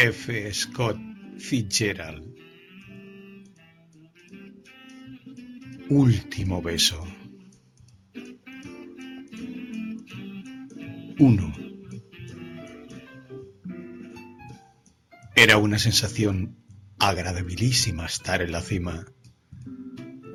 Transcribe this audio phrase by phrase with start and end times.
[0.00, 0.54] F.
[0.54, 0.96] Scott
[1.40, 2.24] Fitzgerald.
[5.90, 7.04] Último beso.
[11.18, 11.52] 1.
[15.34, 16.56] Era una sensación
[17.00, 19.04] agradabilísima estar en la cima.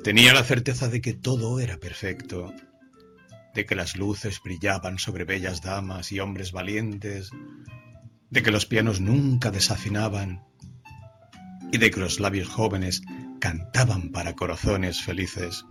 [0.02, 2.52] Tenía la certeza de que todo era perfecto,
[3.54, 7.30] de que las luces brillaban sobre bellas damas y hombres valientes,
[8.34, 10.42] de que los pianos nunca desafinaban
[11.70, 13.02] y de que los labios jóvenes
[13.38, 15.64] cantaban para corazones felices.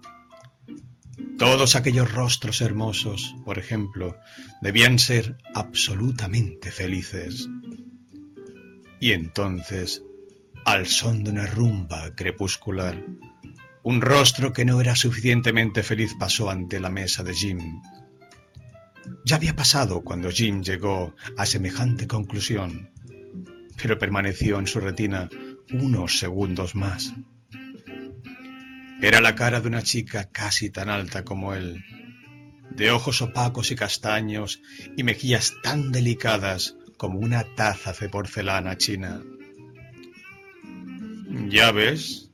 [1.38, 4.18] Todos aquellos rostros hermosos, por ejemplo,
[4.62, 7.50] debían ser absolutamente felices.
[9.02, 10.02] Y entonces,
[10.64, 13.04] al son de una rumba crepuscular,
[13.84, 17.82] un rostro que no era suficientemente feliz pasó ante la mesa de Jim.
[19.26, 22.90] Ya había pasado cuando Jim llegó a semejante conclusión,
[23.82, 25.30] pero permaneció en su retina
[25.72, 27.14] unos segundos más.
[29.02, 31.84] Era la cara de una chica casi tan alta como él,
[32.70, 34.62] de ojos opacos y castaños
[34.96, 39.22] y mejillas tan delicadas como una taza de porcelana china.
[41.50, 42.32] Ya ves,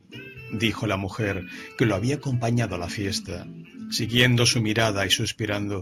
[0.51, 1.45] dijo la mujer
[1.77, 3.47] que lo había acompañado a la fiesta,
[3.89, 5.81] siguiendo su mirada y suspirando.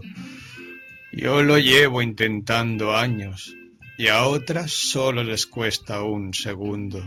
[1.12, 3.54] Yo lo llevo intentando años
[3.96, 7.02] y a otras solo les cuesta un segundo.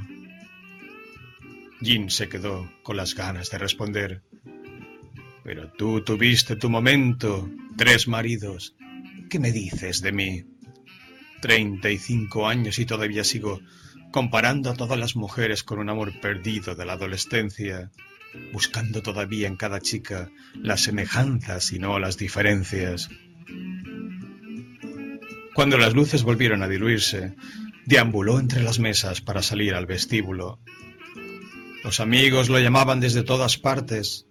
[1.82, 4.24] Jim se quedó con las ganas de responder.
[5.44, 8.76] Pero tú tuviste tu momento, tres maridos.
[9.30, 10.44] ¿Qué me dices de mí?
[11.42, 13.62] Treinta y cinco años y todavía sigo
[14.12, 17.92] comparando a todas las mujeres con un amor perdido de la adolescencia,
[18.52, 23.10] buscando todavía en cada chica las semejanzas y no las diferencias.
[25.62, 27.36] Cuando las luces volvieron a diluirse,
[27.86, 30.58] deambuló entre las mesas para salir al vestíbulo.
[31.84, 34.26] Los amigos lo llamaban desde todas partes,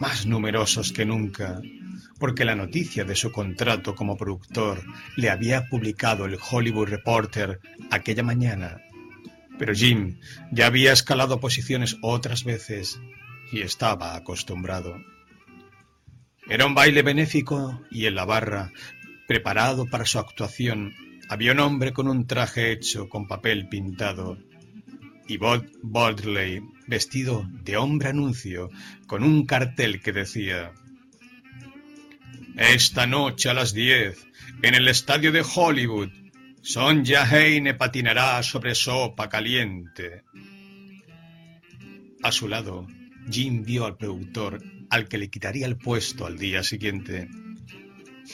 [0.00, 1.60] más numerosos que nunca,
[2.18, 4.82] porque la noticia de su contrato como productor
[5.16, 7.60] le había publicado el Hollywood Reporter
[7.90, 8.78] aquella mañana
[9.58, 10.20] pero Jim
[10.52, 12.98] ya había escalado posiciones otras veces
[13.52, 14.96] y estaba acostumbrado.
[16.48, 18.72] Era un baile benéfico y en la barra,
[19.26, 20.94] preparado para su actuación,
[21.28, 24.38] había un hombre con un traje hecho con papel pintado
[25.28, 28.70] y Bob Baldley vestido de hombre anuncio
[29.06, 30.72] con un cartel que decía
[32.56, 34.24] Esta noche a las diez
[34.62, 36.10] en el estadio de Hollywood
[36.62, 40.24] Sonja Heine patinará sobre sopa caliente.
[42.24, 42.88] A su lado,
[43.30, 44.60] Jim vio al productor
[44.90, 47.28] al que le quitaría el puesto al día siguiente,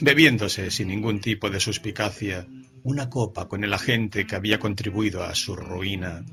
[0.00, 2.47] bebiéndose sin ningún tipo de suspicacia
[2.84, 6.25] una copa con el agente que había contribuido a su ruina.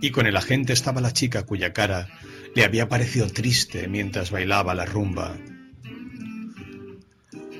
[0.00, 2.08] Y con el agente estaba la chica cuya cara
[2.54, 5.36] le había parecido triste mientras bailaba la rumba.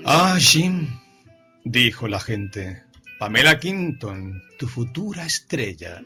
[0.05, 0.89] Ah, Jim,
[1.65, 2.83] dijo el agente,
[3.19, 6.03] Pamela Quinton, tu futura estrella.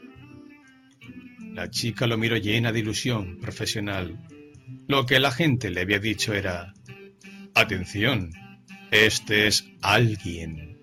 [1.53, 4.17] La chica lo miró llena de ilusión profesional.
[4.87, 6.73] Lo que la gente le había dicho era,
[7.53, 8.31] atención,
[8.91, 10.77] este es alguien.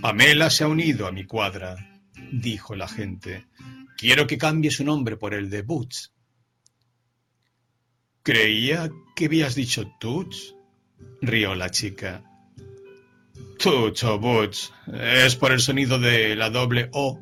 [0.00, 1.76] Pamela se ha unido a mi cuadra,
[2.30, 3.46] dijo la gente.
[3.96, 6.12] Quiero que cambie su nombre por el de Boots.
[8.22, 10.54] Creía que habías dicho Toots,
[11.20, 12.22] rió la chica.
[13.62, 14.70] Tucho Butch.
[14.92, 17.20] Es por el sonido de la doble O.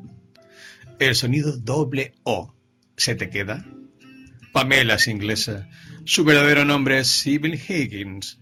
[0.97, 2.55] El sonido doble O.
[2.97, 3.63] ¿Se te queda?
[4.51, 5.69] Pamela es inglesa.
[6.03, 8.40] Su verdadero nombre es Sybil Higgins.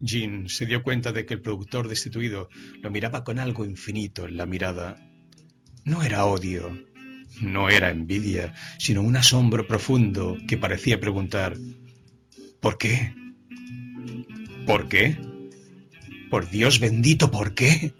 [0.00, 2.48] Jean se dio cuenta de que el productor destituido
[2.82, 4.96] lo miraba con algo infinito en la mirada.
[5.84, 6.86] No era odio,
[7.40, 11.56] no era envidia, sino un asombro profundo que parecía preguntar,
[12.60, 13.14] ¿por qué?
[14.66, 15.18] ¿Por qué?
[16.30, 17.92] Por Dios bendito, ¿por qué?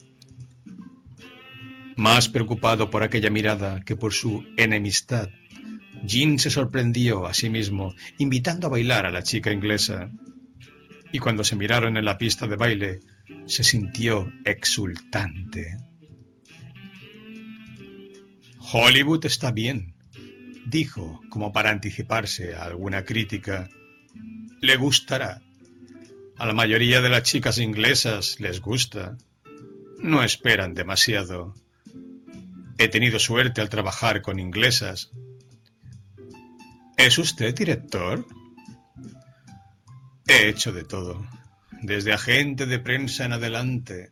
[1.96, 5.28] Más preocupado por aquella mirada que por su enemistad,
[6.02, 10.10] Jean se sorprendió a sí mismo, invitando a bailar a la chica inglesa.
[11.12, 13.00] Y cuando se miraron en la pista de baile,
[13.46, 15.76] se sintió exultante.
[18.72, 19.94] Hollywood está bien,
[20.66, 23.68] dijo, como para anticiparse a alguna crítica.
[24.60, 25.42] Le gustará.
[26.38, 29.18] A la mayoría de las chicas inglesas les gusta.
[29.98, 31.54] No esperan demasiado.
[32.78, 35.10] He tenido suerte al trabajar con inglesas.
[36.96, 38.26] ¿Es usted director?
[40.30, 41.26] He hecho de todo,
[41.82, 44.10] desde agente de prensa en adelante.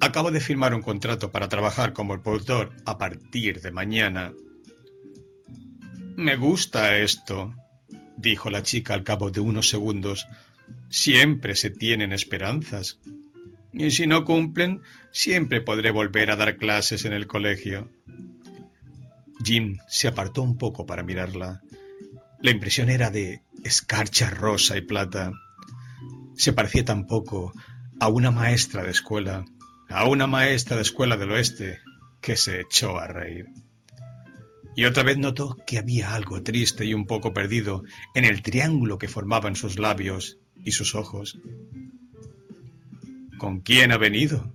[0.00, 4.32] Acabo de firmar un contrato para trabajar como productor a partir de mañana.
[6.14, 7.52] Me gusta esto,
[8.16, 10.28] dijo la chica al cabo de unos segundos.
[10.90, 13.00] Siempre se tienen esperanzas.
[13.72, 14.80] Y si no cumplen,
[15.10, 17.90] siempre podré volver a dar clases en el colegio.
[19.44, 21.62] Jim se apartó un poco para mirarla.
[22.40, 25.32] La impresión era de escarcha rosa y plata.
[26.36, 27.52] Se parecía tampoco
[27.98, 29.44] a una maestra de escuela,
[29.88, 31.80] a una maestra de escuela del oeste
[32.20, 33.46] que se echó a reír.
[34.76, 37.84] Y otra vez notó que había algo triste y un poco perdido
[38.14, 41.38] en el triángulo que formaban sus labios y sus ojos.
[43.38, 44.54] ¿Con quién ha venido?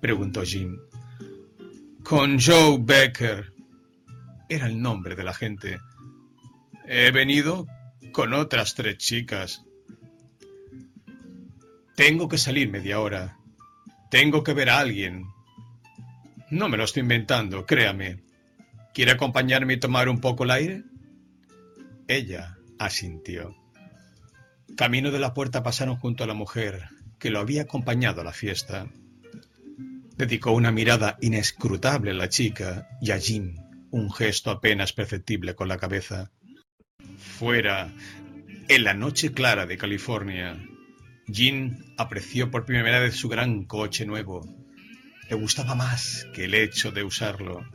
[0.00, 0.78] preguntó Jim.
[2.02, 3.52] Con Joe Becker.
[4.48, 5.78] Era el nombre de la gente.
[6.86, 7.66] He venido
[8.16, 9.62] con otras tres chicas.
[11.96, 13.36] Tengo que salir media hora.
[14.10, 15.26] Tengo que ver a alguien.
[16.48, 18.22] No me lo estoy inventando, créame.
[18.94, 20.84] ¿Quiere acompañarme y tomar un poco el aire?
[22.08, 23.54] Ella asintió.
[24.78, 28.32] Camino de la puerta pasaron junto a la mujer que lo había acompañado a la
[28.32, 28.86] fiesta.
[30.16, 33.56] Dedicó una mirada inescrutable a la chica y a Jim
[33.90, 36.30] un gesto apenas perceptible con la cabeza.
[37.38, 37.92] Fuera,
[38.66, 40.56] en la noche clara de California,
[41.30, 44.40] Jim apreció por primera vez su gran coche nuevo.
[45.28, 47.68] Le gustaba más que el hecho de usarlo.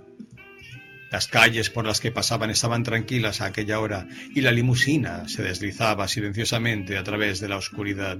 [1.11, 5.43] Las calles por las que pasaban estaban tranquilas a aquella hora y la limusina se
[5.43, 8.17] deslizaba silenciosamente a través de la oscuridad.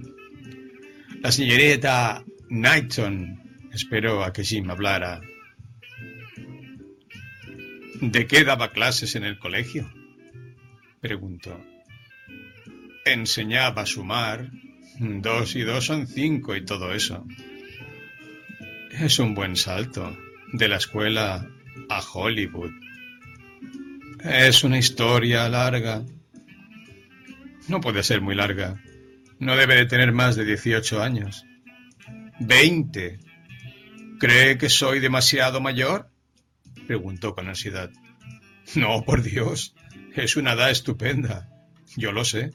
[1.24, 5.22] La señorita Knighton esperó a que Jim hablara.
[8.00, 9.92] ¿De qué daba clases en el colegio?
[11.02, 11.60] Preguntó.
[13.06, 14.52] Enseñaba a sumar,
[15.04, 17.26] Dos y dos son cinco y todo eso.
[18.92, 20.16] Es un buen salto
[20.54, 21.48] de la escuela
[21.90, 22.72] a Hollywood.
[24.24, 26.06] Es una historia larga.
[27.68, 28.80] No puede ser muy larga.
[29.40, 31.46] No debe de tener más de 18 años.
[32.40, 33.18] Veinte.
[34.20, 36.12] ¿Cree que soy demasiado mayor?
[36.86, 37.90] preguntó con ansiedad.
[38.76, 39.74] No, por Dios.
[40.16, 41.50] Es una edad estupenda.
[41.96, 42.52] Yo lo sé.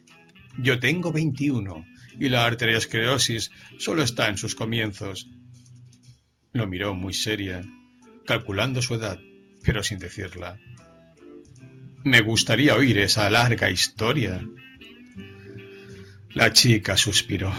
[0.59, 1.87] Yo tengo veintiuno
[2.19, 5.29] y la arteriosclerosis solo está en sus comienzos.
[6.53, 7.63] Lo miró muy seria,
[8.27, 9.19] calculando su edad,
[9.63, 10.59] pero sin decirla.
[12.05, 14.47] Me gustaría oír esa larga historia.
[16.31, 17.53] La chica suspiró.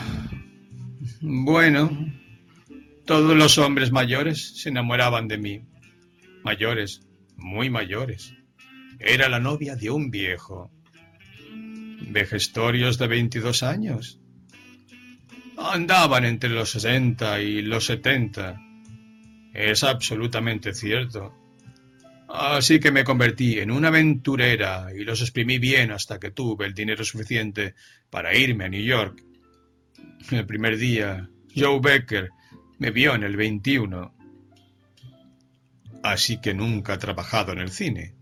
[1.21, 2.13] Bueno,
[3.05, 5.61] todos los hombres mayores se enamoraban de mí.
[6.43, 7.01] Mayores,
[7.35, 8.33] muy mayores.
[8.99, 10.71] Era la novia de un viejo.
[12.09, 14.19] Vejestorios de veintidós años
[15.57, 18.61] andaban entre los 60 y los 70.
[19.53, 21.33] Es absolutamente cierto.
[22.29, 26.73] Así que me convertí en una aventurera y los exprimí bien hasta que tuve el
[26.73, 27.73] dinero suficiente
[28.09, 29.23] para irme a New York.
[30.31, 32.29] El primer día, Joe Becker
[32.79, 34.13] me vio en el 21.
[36.03, 38.16] Así que nunca he trabajado en el cine.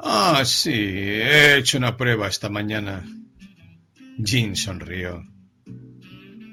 [0.00, 3.04] Ah, sí, he hecho una prueba esta mañana.
[4.18, 5.24] Jean sonrió.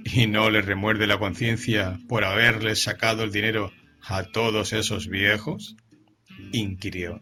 [0.04, 3.72] ¿Y no le remuerde la conciencia por haberles sacado el dinero
[4.02, 5.76] a todos esos viejos?
[6.54, 7.20] inquirió.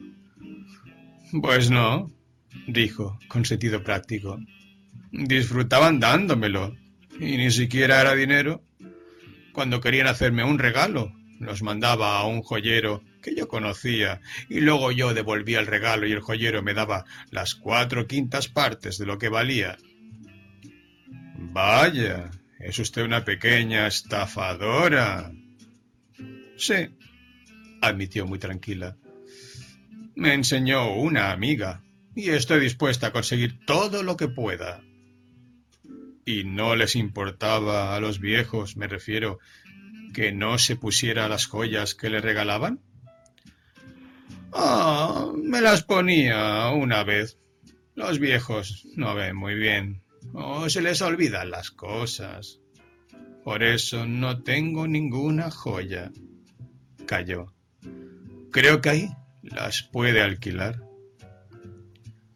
[1.42, 2.10] Pues no,
[2.68, 4.38] dijo, con sentido práctico.
[5.12, 6.74] Disfrutaban dándomelo,
[7.20, 8.64] y ni siquiera era dinero.
[9.52, 14.92] Cuando querían hacerme un regalo, los mandaba a un joyero que yo conocía, y luego
[14.92, 19.18] yo devolvía el regalo y el joyero me daba las cuatro quintas partes de lo
[19.18, 19.78] que valía.
[21.36, 25.32] Vaya, es usted una pequeña estafadora.
[26.58, 26.90] Sí,
[27.82, 28.98] admitió muy tranquila.
[30.16, 31.82] Me enseñó una amiga
[32.16, 34.82] y estoy dispuesta a conseguir todo lo que pueda.
[36.26, 39.40] ¿Y no les importaba a los viejos, me refiero,
[40.14, 42.80] que no se pusiera las joyas que le regalaban?
[44.56, 47.38] Ah, me las ponía una vez.
[47.96, 50.04] Los viejos no ven muy bien.
[50.34, 52.60] Oh, se les olvidan las cosas.
[53.44, 56.12] Por eso no tengo ninguna joya.
[57.06, 57.54] Calló.
[58.52, 59.10] Creo que ahí
[59.42, 60.82] las puede alquilar.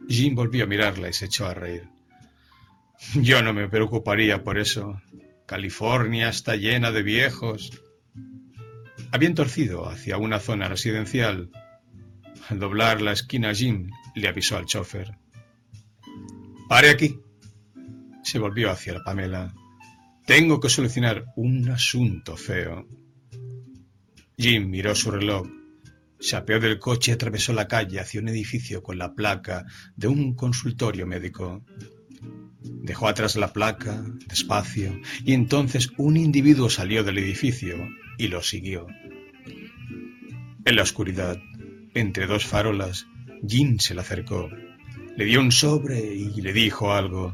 [0.09, 1.89] Jim volvió a mirarla y se echó a reír.
[3.15, 5.01] Yo no me preocuparía por eso.
[5.45, 7.81] California está llena de viejos.
[9.11, 11.49] Habían torcido hacia una zona residencial.
[12.49, 15.17] Al doblar la esquina, Jim le avisó al chofer.
[16.69, 17.19] Pare aquí
[18.23, 19.53] se volvió hacia la Pamela.
[20.25, 22.85] Tengo que solucionar un asunto feo.
[24.37, 25.47] Jim miró su reloj,
[26.19, 30.07] se apeó del coche y atravesó la calle hacia un edificio con la placa de
[30.07, 31.63] un consultorio médico.
[32.61, 37.77] Dejó atrás la placa, despacio, y entonces un individuo salió del edificio
[38.17, 38.87] y lo siguió.
[40.65, 41.39] En la oscuridad,
[41.99, 43.07] entre dos farolas,
[43.47, 44.49] Jim se le acercó,
[45.15, 47.33] le dio un sobre y le dijo algo.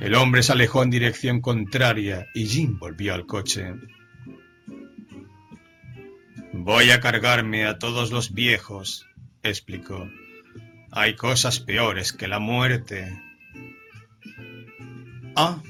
[0.00, 3.74] El hombre se alejó en dirección contraria y Jim volvió al coche.
[6.52, 9.06] Voy a cargarme a todos los viejos,
[9.42, 10.08] explicó.
[10.90, 13.20] Hay cosas peores que la muerte.
[15.36, 15.62] Ah,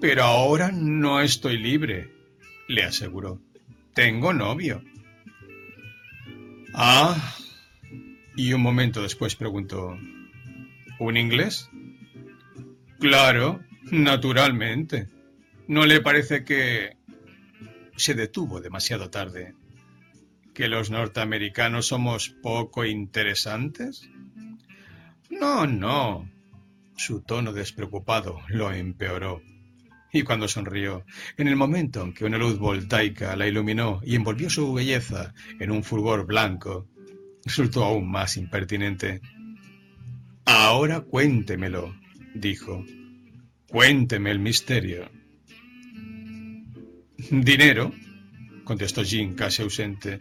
[0.00, 2.12] pero ahora no estoy libre,
[2.68, 3.40] le aseguró.
[3.94, 4.82] Tengo novio.
[6.80, 7.34] Ah,
[8.36, 9.98] y un momento después preguntó,
[11.00, 11.68] ¿un inglés?
[13.00, 15.08] Claro, naturalmente.
[15.66, 16.96] ¿No le parece que...
[17.96, 19.56] Se detuvo demasiado tarde.
[20.54, 24.08] ¿Que los norteamericanos somos poco interesantes?
[25.30, 26.30] No, no.
[26.96, 29.42] Su tono despreocupado lo empeoró.
[30.12, 31.04] Y cuando sonrió,
[31.36, 35.70] en el momento en que una luz voltaica la iluminó y envolvió su belleza en
[35.70, 36.88] un fulgor blanco,
[37.44, 39.20] resultó aún más impertinente.
[40.44, 41.94] Ahora cuéntemelo,
[42.34, 42.84] dijo.
[43.68, 45.10] Cuénteme el misterio.
[47.30, 47.92] Dinero,
[48.64, 50.20] contestó Jean casi ausente.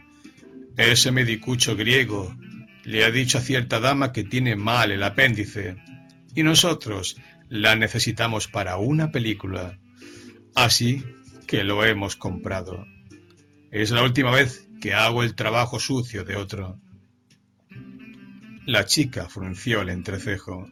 [0.76, 2.36] Ese medicucho griego
[2.84, 5.78] le ha dicho a cierta dama que tiene mal el apéndice
[6.36, 7.18] y nosotros
[7.50, 9.80] la necesitamos para una película.
[10.56, 11.04] Así
[11.48, 12.86] que lo hemos comprado.
[13.72, 16.80] Es la última vez que hago el trabajo sucio de otro.
[18.66, 20.70] La chica frunció el entrecejo.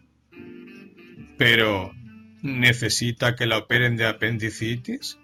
[1.38, 1.94] Pero,
[2.42, 5.18] ¿necesita que la operen de apendicitis?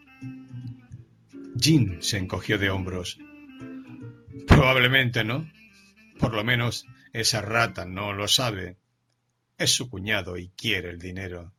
[1.56, 3.20] Jean se encogió de hombros.
[4.48, 5.50] Probablemente no.
[6.20, 8.78] Por lo menos esa rata no lo sabe.
[9.62, 11.54] Es su cuñado y quiere el dinero.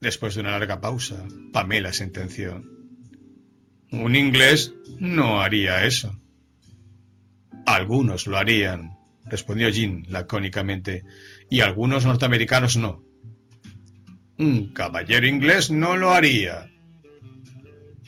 [0.00, 1.22] Después de una larga pausa,
[1.52, 2.64] Pamela sentenció.
[3.90, 6.18] Un inglés no haría eso.
[7.66, 8.96] Algunos lo harían,
[9.26, 11.04] respondió Jean lacónicamente,
[11.50, 13.04] y algunos norteamericanos no.
[14.38, 16.70] Un caballero inglés no lo haría.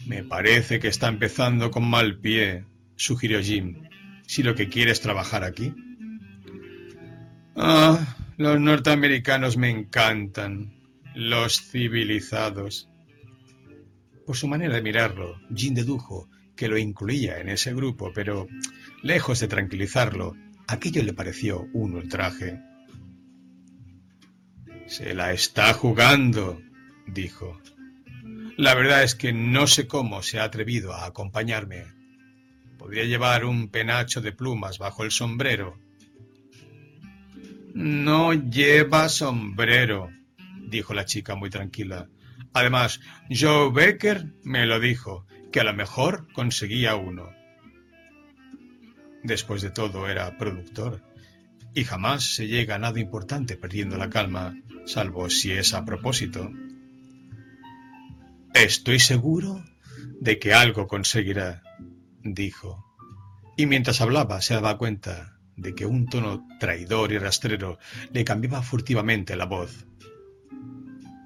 [0.07, 2.64] Me parece que está empezando con mal pie,
[2.97, 3.83] sugirió Jim,
[4.26, 5.75] si lo que quiere es trabajar aquí.
[7.55, 10.73] Ah, los norteamericanos me encantan,
[11.14, 12.88] los civilizados.
[14.25, 18.47] Por su manera de mirarlo, Jim dedujo que lo incluía en ese grupo, pero,
[19.02, 20.35] lejos de tranquilizarlo,
[20.71, 22.61] Aquello le pareció un ultraje.
[24.87, 26.61] Se la está jugando,
[27.07, 27.59] dijo.
[28.59, 31.87] La verdad es que no sé cómo se ha atrevido a acompañarme.
[32.76, 35.78] Podría llevar un penacho de plumas bajo el sombrero.
[37.80, 40.11] No lleva sombrero,
[40.68, 42.08] dijo la chica muy tranquila.
[42.52, 42.99] Además,
[43.30, 47.30] Joe Becker me lo dijo, que a lo mejor conseguía uno.
[49.23, 51.04] Después de todo era productor,
[51.73, 56.50] y jamás se llega a nada importante perdiendo la calma, salvo si es a propósito.
[58.54, 59.62] Estoy seguro
[60.20, 61.62] de que algo conseguirá,
[62.25, 62.85] dijo,
[63.56, 67.78] y mientras hablaba se daba cuenta de que un tono traidor y rastrero
[68.12, 69.86] le cambiaba furtivamente la voz.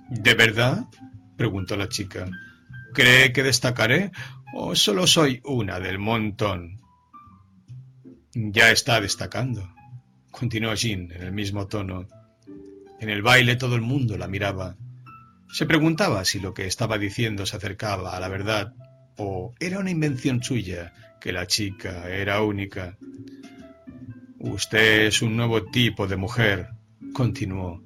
[0.08, 0.86] ¿De verdad?
[1.36, 2.28] preguntó la chica.
[2.94, 4.10] ¿Cree que destacaré
[4.54, 6.80] o solo soy una del montón?
[8.34, 9.74] Ya está destacando,
[10.30, 12.08] continuó Jean en el mismo tono.
[13.00, 14.76] En el baile todo el mundo la miraba.
[15.52, 18.74] Se preguntaba si lo que estaba diciendo se acercaba a la verdad
[19.16, 22.96] o era una invención suya, que la chica era única.
[24.42, 26.68] Usted es un nuevo tipo de mujer,
[27.14, 27.82] continuó.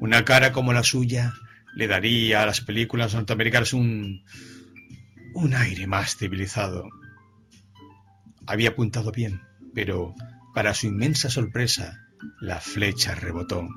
[0.00, 1.32] Una cara como la suya
[1.74, 4.22] le daría a las películas norteamericanas un
[5.34, 6.84] un aire más civilizado.
[8.46, 9.40] Había apuntado bien
[9.74, 10.14] pero
[10.54, 11.98] para su inmensa sorpresa,
[12.40, 13.68] la flecha rebotó.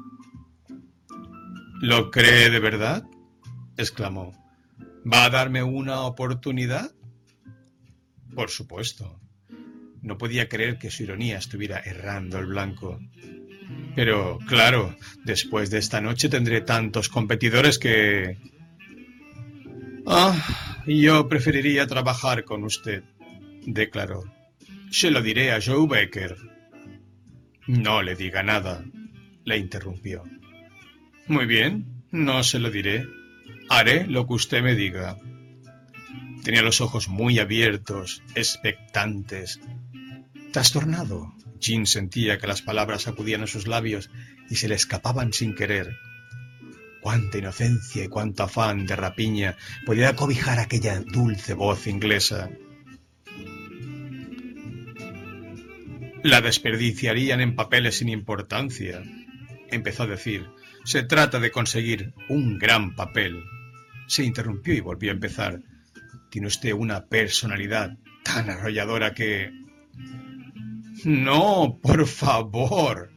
[1.82, 3.04] ¿Lo cree de verdad?
[3.78, 4.34] exclamó.
[5.12, 6.92] ¿Va a darme una oportunidad?
[8.34, 9.20] Por supuesto.
[10.06, 13.00] No podía creer que su ironía estuviera errando el blanco.
[13.96, 18.38] Pero, claro, después de esta noche tendré tantos competidores que...
[20.06, 20.38] Ah,
[20.86, 23.04] yo preferiría trabajar con usted,
[23.66, 24.24] declaró.
[24.92, 26.38] Se lo diré a Joe Becker.
[27.66, 28.86] No le diga nada,
[29.44, 30.24] le interrumpió.
[31.26, 33.08] Muy bien, no se lo diré.
[33.70, 35.18] Haré lo que usted me diga.
[36.44, 39.60] Tenía los ojos muy abiertos, expectantes.
[40.56, 44.10] Trastornado, Jean sentía que las palabras acudían a sus labios
[44.50, 45.98] y se le escapaban sin querer.
[47.02, 52.50] Cuánta inocencia y cuánto afán de rapiña podía cobijar aquella dulce voz inglesa.
[56.24, 59.04] La desperdiciarían en papeles sin importancia,
[59.72, 60.48] empezó a decir.
[60.86, 63.44] Se trata de conseguir un gran papel.
[64.08, 65.60] Se interrumpió y volvió a empezar.
[66.30, 69.52] Tiene usted una personalidad tan arrolladora que...
[71.06, 73.12] No, por favor.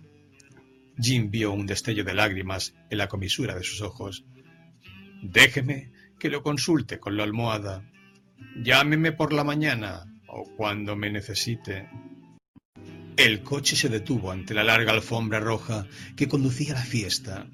[1.01, 4.27] Jim vio un destello de lágrimas en la comisura de sus ojos.
[5.23, 5.91] Déjeme
[6.21, 7.91] que lo consulte con la almohada.
[8.63, 11.89] Llámeme por la mañana o cuando me necesite.
[13.17, 17.47] El coche se detuvo ante la larga alfombra roja que conducía a la fiesta.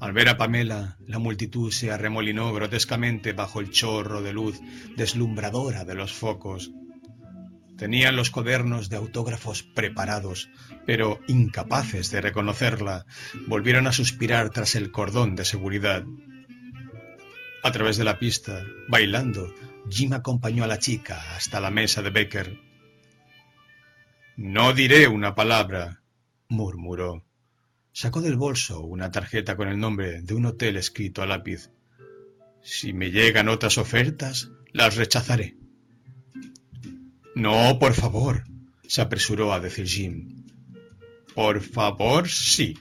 [0.00, 4.58] Al ver a Pamela, la multitud se arremolinó grotescamente bajo el chorro de luz
[4.96, 6.72] deslumbradora de los focos.
[7.76, 10.48] Tenían los cuadernos de autógrafos preparados,
[10.86, 13.06] pero incapaces de reconocerla,
[13.46, 16.04] volvieron a suspirar tras el cordón de seguridad.
[17.62, 19.52] A través de la pista, bailando,
[19.90, 22.60] Jim acompañó a la chica hasta la mesa de Becker.
[24.36, 26.02] No diré una palabra,
[26.48, 27.24] murmuró.
[27.92, 31.70] Sacó del bolso una tarjeta con el nombre de un hotel escrito a lápiz.
[32.62, 35.56] Si me llegan otras ofertas, las rechazaré.
[37.34, 38.44] No, por favor,
[38.86, 40.44] se apresuró a decir Jim.
[41.34, 42.78] Por favor, sí.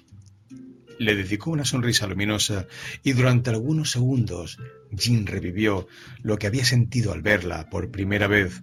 [1.00, 2.67] Le dedicó una sonrisa luminosa
[3.03, 4.60] y durante algunos segundos
[4.95, 5.88] Jim revivió
[6.22, 8.62] lo que había sentido al verla por primera vez.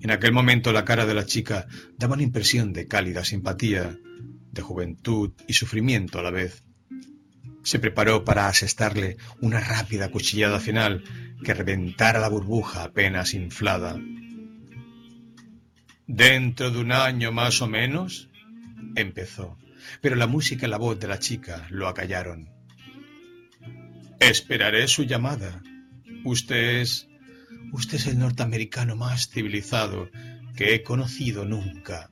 [0.00, 1.66] En aquel momento la cara de la chica
[1.96, 3.98] daba una impresión de cálida simpatía,
[4.52, 6.62] de juventud y sufrimiento a la vez.
[7.64, 11.02] Se preparó para asestarle una rápida cuchillada final
[11.44, 14.00] que reventara la burbuja apenas inflada.
[16.08, 18.30] Dentro de un año más o menos,
[18.96, 19.58] empezó,
[20.00, 22.48] pero la música y la voz de la chica lo acallaron.
[24.18, 25.62] Esperaré su llamada.
[26.24, 27.08] Usted es...
[27.72, 30.08] Usted es el norteamericano más civilizado
[30.56, 32.10] que he conocido nunca.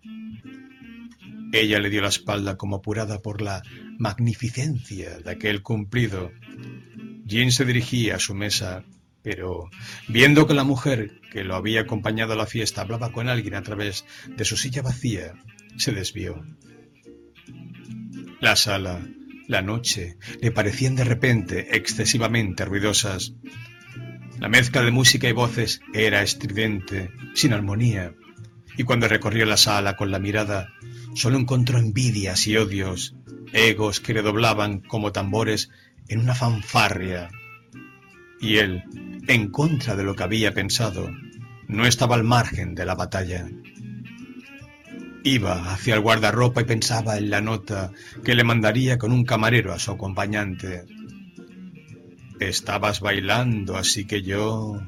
[1.53, 3.63] Ella le dio la espalda como apurada por la
[3.99, 6.31] magnificencia de aquel cumplido.
[7.25, 8.85] Jean se dirigía a su mesa,
[9.27, 9.71] pero
[10.07, 13.63] viendo que la mujer que lo había acompañado a la fiesta hablaba con alguien a
[13.65, 15.33] través de su silla vacía,
[15.77, 16.45] se desvió.
[18.39, 19.05] La sala,
[19.49, 23.35] la noche, le parecían de repente excesivamente ruidosas.
[24.39, 28.15] La mezcla de música y voces era estridente, sin armonía,
[28.77, 30.69] y cuando recorrió la sala con la mirada,
[31.17, 33.17] solo encontró envidias y odios,
[33.53, 35.69] egos que le doblaban como tambores
[36.07, 37.29] en una fanfarria.
[38.39, 38.85] Y él,
[39.29, 41.11] en contra de lo que había pensado,
[41.69, 43.49] no estaba al margen de la batalla.
[45.25, 47.91] Iba hacia el guardarropa y pensaba en la nota
[48.25, 50.85] que le mandaría con un camarero a su acompañante.
[52.39, 54.81] Estabas bailando, así que yo...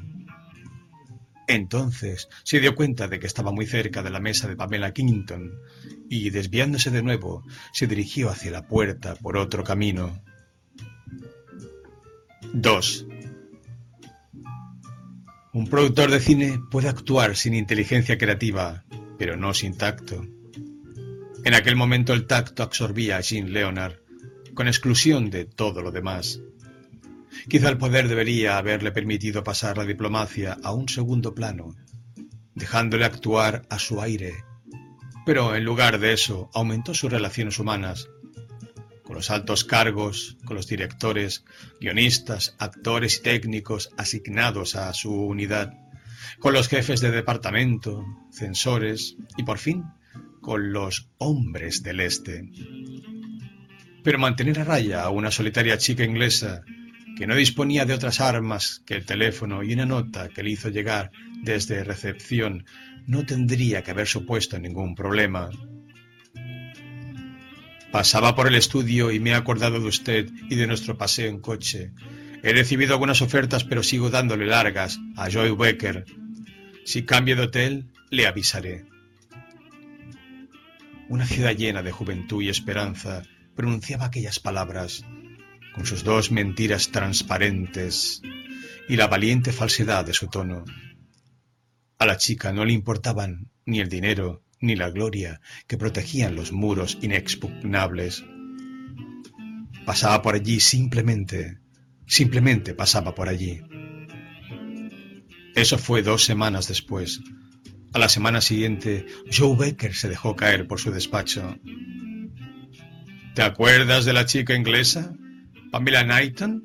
[1.49, 5.51] Entonces se dio cuenta de que estaba muy cerca de la mesa de Pamela Kington
[6.11, 10.23] y, desviándose de nuevo, se dirigió hacia la puerta por otro camino.
[12.53, 13.07] 2.
[15.59, 18.85] Un productor de cine puede actuar sin inteligencia creativa,
[19.19, 20.25] pero no sin tacto.
[21.45, 23.97] En aquel momento el tacto absorbía a Jean Leonard,
[24.55, 26.41] con exclusión de todo lo demás.
[27.49, 31.75] Quizá el poder debería haberle permitido pasar la diplomacia a un segundo plano,
[32.55, 34.35] dejándole actuar a su aire.
[35.27, 38.09] Pero en lugar de eso, aumentó sus relaciones humanas,
[39.09, 41.43] con los altos cargos, con los directores,
[41.81, 45.73] guionistas, actores y técnicos asignados a su unidad,
[46.41, 49.85] con los jefes de departamento, censores y por fin
[50.43, 52.51] con los hombres del Este.
[54.05, 56.63] Pero mantener a raya a una solitaria chica inglesa
[57.17, 60.69] que no disponía de otras armas que el teléfono y una nota que le hizo
[60.69, 62.67] llegar desde recepción,
[63.07, 65.49] no tendría que haber supuesto ningún problema.
[67.93, 71.41] Pasaba por el estudio y me he acordado de usted y de nuestro paseo en
[71.41, 71.93] coche.
[72.43, 76.05] He recibido algunas ofertas, pero sigo dándole largas a Joy Becker.
[76.85, 78.85] Si cambio de hotel, le avisaré.
[81.09, 83.23] Una ciudad llena de juventud y esperanza
[83.57, 85.05] pronunciaba aquellas palabras
[85.75, 88.21] con sus dos mentiras transparentes
[88.89, 90.65] y la valiente falsedad de su tono.
[91.99, 96.53] A la chica no le importaban ni el dinero ni la gloria que protegían los
[96.53, 98.25] muros inexpugnables.
[99.85, 101.59] Pasaba por allí simplemente
[102.09, 103.61] Simplemente pasaba por allí.
[105.55, 107.21] Eso fue dos semanas después.
[107.93, 111.59] A la semana siguiente, Joe Becker se dejó caer por su despacho.
[113.35, 115.13] ¿Te acuerdas de la chica inglesa?
[115.71, 116.65] Pamela Knighton.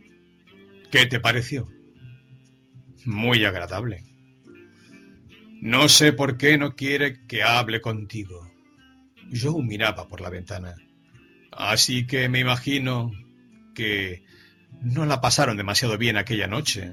[0.89, 1.69] ¿Qué te pareció?
[3.03, 4.05] Muy agradable.
[5.65, 8.51] No sé por qué no quiere que hable contigo.
[9.33, 10.75] Joe miraba por la ventana.
[11.53, 13.13] Así que me imagino
[13.73, 14.25] que
[14.81, 16.91] no la pasaron demasiado bien aquella noche.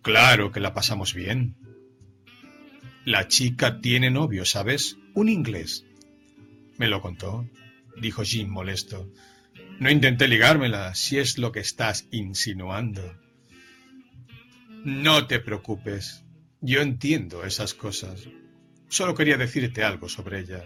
[0.00, 1.56] Claro que la pasamos bien.
[3.04, 4.96] La chica tiene novio, ¿sabes?
[5.12, 5.84] Un inglés.
[6.78, 7.46] Me lo contó,
[8.00, 9.12] dijo Jim molesto.
[9.78, 13.14] No intenté ligármela, si es lo que estás insinuando.
[14.86, 16.23] No te preocupes,
[16.64, 18.26] yo entiendo esas cosas.
[18.88, 20.64] Solo quería decirte algo sobre ella.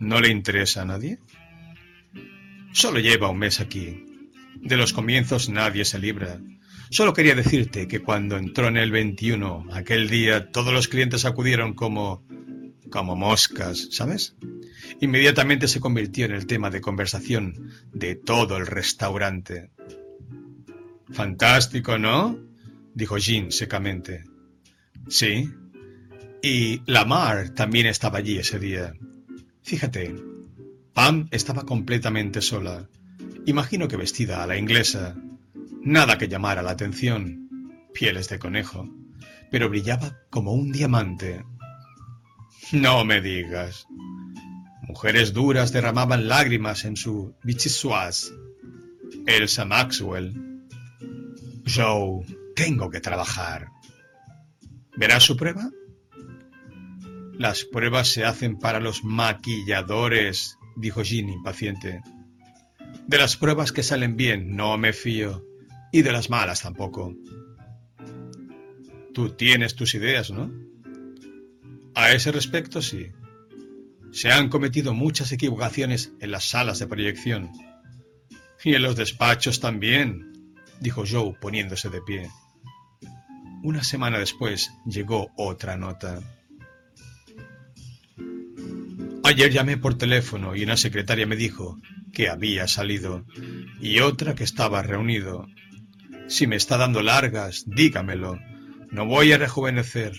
[0.00, 1.20] ¿No le interesa a nadie?
[2.72, 4.04] Solo lleva un mes aquí.
[4.60, 6.40] De los comienzos nadie se libra.
[6.90, 11.74] Solo quería decirte que cuando entró en el 21, aquel día, todos los clientes acudieron
[11.74, 12.24] como...
[12.90, 14.34] como moscas, ¿sabes?
[15.00, 19.70] Inmediatamente se convirtió en el tema de conversación de todo el restaurante.
[21.12, 22.55] Fantástico, ¿no?
[22.96, 24.24] Dijo Jean secamente.
[25.08, 25.48] Sí.
[26.42, 28.92] Y Lamar también estaba allí ese día.
[29.62, 30.14] Fíjate,
[30.92, 32.88] Pam estaba completamente sola.
[33.44, 35.14] Imagino que vestida a la inglesa,
[35.82, 37.48] Nada que llamara la atención,
[37.94, 38.88] pieles de conejo,
[39.52, 41.44] pero brillaba como un diamante.
[42.72, 43.86] No me digas.
[44.88, 48.32] Mujeres duras derramaban lágrimas en su bichisuaz.
[49.26, 50.34] Elsa Maxwell.
[51.72, 52.24] Joe,
[52.56, 53.68] tengo que trabajar.
[54.96, 55.70] ¿Verás su prueba?
[57.38, 62.00] Las pruebas se hacen para los maquilladores, dijo Jean impaciente.
[63.06, 65.44] De las pruebas que salen bien no me fío.
[65.92, 67.14] Y de las malas tampoco.
[69.12, 70.50] Tú tienes tus ideas, ¿no?
[71.94, 73.12] A ese respecto, sí.
[74.12, 77.52] Se han cometido muchas equivocaciones en las salas de proyección.
[78.64, 80.32] Y en los despachos también,
[80.80, 82.30] dijo Joe poniéndose de pie.
[83.66, 86.20] Una semana después llegó otra nota.
[89.24, 91.76] Ayer llamé por teléfono y una secretaria me dijo
[92.12, 93.24] que había salido
[93.80, 95.48] y otra que estaba reunido
[96.28, 98.38] si me está dando largas, dígamelo.
[98.92, 100.12] No voy a rejuvenecer.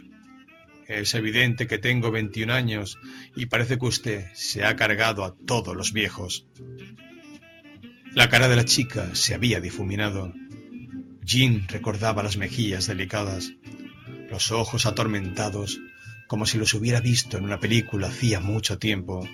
[0.86, 3.00] Es evidente que tengo 21 años
[3.34, 6.46] y parece que usted se ha cargado a todos los viejos.
[8.14, 10.34] La cara de la chica se había difuminado.
[11.28, 13.52] Jean recordaba las mejillas delicadas,
[14.32, 15.82] los ojos atormentados,
[16.26, 19.28] como si los hubiera visto en una película hacía mucho tiempo.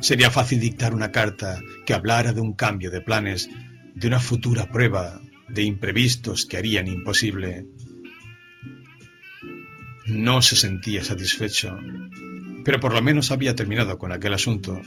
[0.00, 3.48] Sería fácil dictar una carta que hablara de un cambio de planes,
[3.94, 7.66] de una futura prueba de imprevistos que harían imposible.
[10.04, 11.78] No se sentía satisfecho,
[12.62, 14.82] pero por lo menos había terminado con aquel asunto.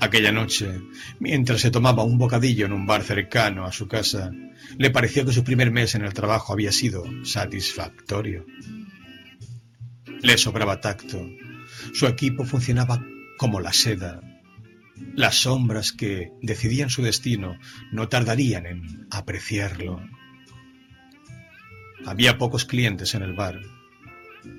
[0.00, 0.80] Aquella noche,
[1.18, 4.30] mientras se tomaba un bocadillo en un bar cercano a su casa,
[4.76, 8.44] le pareció que su primer mes en el trabajo había sido satisfactorio.
[10.22, 11.26] Le sobraba tacto.
[11.92, 13.02] Su equipo funcionaba
[13.38, 14.20] como la seda
[15.14, 17.58] las sombras que decidían su destino
[17.92, 20.00] no tardarían en apreciarlo.
[22.06, 23.60] Había pocos clientes en el bar.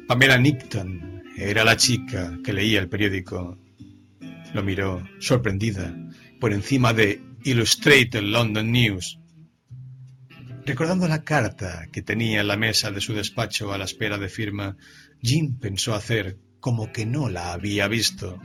[0.07, 3.57] Pamela Nickton era la chica que leía el periódico.
[4.57, 5.95] Lo miró, sorprendida,
[6.39, 9.19] por encima de Illustrated London News.
[10.65, 14.29] Recordando la carta que tenía en la mesa de su despacho a la espera de
[14.29, 14.75] firma,
[15.21, 18.41] Jim pensó hacer como que no la había visto.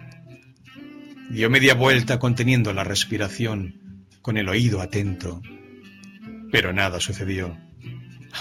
[1.31, 5.41] Dio media vuelta conteniendo la respiración, con el oído atento.
[6.51, 7.59] Pero nada sucedió,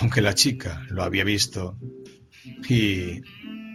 [0.02, 1.80] aunque la chica lo había visto.
[2.68, 3.22] Y,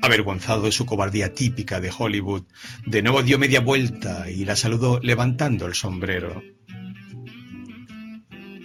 [0.06, 2.44] avergonzado de su cobardía típica de Hollywood,
[2.86, 6.42] de nuevo dio media vuelta y la saludó levantando el sombrero.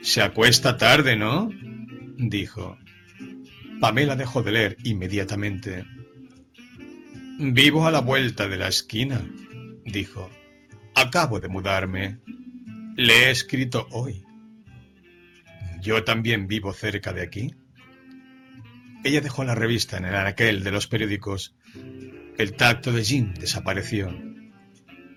[0.01, 1.49] Se acuesta tarde, ¿no?
[2.17, 2.77] dijo.
[3.79, 5.85] Pamela dejó de leer inmediatamente.
[7.39, 9.21] Vivo a la vuelta de la esquina,
[9.85, 10.29] dijo.
[10.95, 12.19] Acabo de mudarme.
[12.95, 14.23] Le he escrito hoy.
[15.81, 17.55] Yo también vivo cerca de aquí.
[19.03, 21.55] Ella dejó la revista en el anaquel de los periódicos.
[22.37, 24.09] El tacto de Jean desapareció.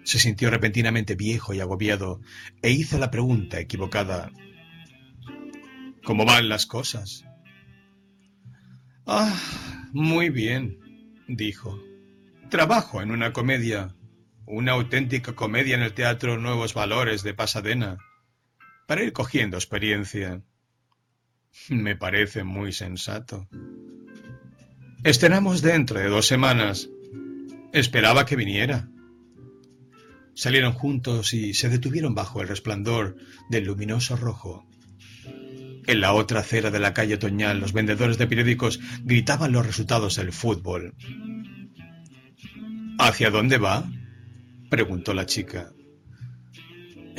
[0.05, 2.20] Se sintió repentinamente viejo y agobiado
[2.62, 4.31] e hizo la pregunta equivocada.
[6.05, 7.25] ¿Cómo van las cosas?
[9.07, 9.35] Ah,
[9.92, 10.79] muy bien,
[11.29, 11.79] dijo.
[12.51, 13.94] Trabajo en una comedia
[14.47, 17.99] una auténtica comedia en el Teatro Nuevos Valores de Pasadena.
[18.87, 20.42] para ir cogiendo experiencia.
[21.69, 23.49] Me parece muy sensato.
[25.03, 26.88] Estrenamos dentro de dos semanas.
[27.73, 28.88] Esperaba que viniera.
[30.35, 33.17] Salieron juntos y se detuvieron bajo el resplandor
[33.51, 34.67] del luminoso rojo.
[35.87, 40.17] En la otra acera de la calle Toñal, los vendedores de periódicos gritaban los resultados
[40.17, 40.95] del fútbol.
[42.99, 43.88] ¿Hacia dónde va?
[44.71, 45.71] preguntó la chica.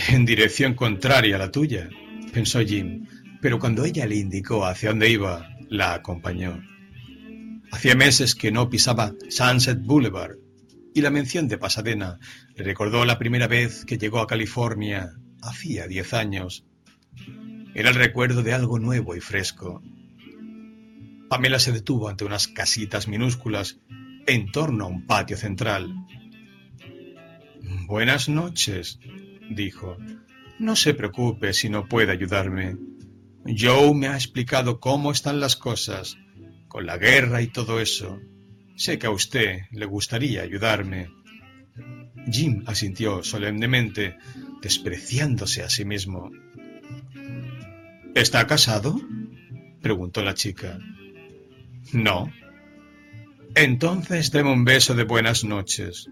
[0.09, 1.89] En dirección contraria a la tuya,
[2.33, 3.05] pensó Jim,
[3.41, 6.61] pero cuando ella le indicó hacia dónde iba, la acompañó.
[7.71, 10.37] Hacía meses que no pisaba Sunset Boulevard
[10.93, 12.19] y la mención de Pasadena
[12.55, 16.65] le recordó la primera vez que llegó a California, hacía diez años.
[17.73, 19.83] Era el recuerdo de algo nuevo y fresco.
[21.29, 23.79] Pamela se detuvo ante unas casitas minúsculas
[24.27, 25.93] en torno a un patio central.
[27.87, 28.99] Buenas noches,
[29.49, 29.97] dijo.
[30.59, 32.77] No se preocupe si no puede ayudarme.
[33.45, 36.17] Joe me ha explicado cómo están las cosas,
[36.67, 38.19] con la guerra y todo eso.
[38.75, 41.09] Sé que a usted le gustaría ayudarme.
[42.31, 44.17] Jim asintió solemnemente,
[44.61, 46.31] despreciándose a sí mismo.
[48.15, 48.99] ¿Está casado?
[49.81, 50.79] preguntó la chica.
[51.93, 52.31] No.
[53.53, 56.09] Entonces deme un beso de buenas noches.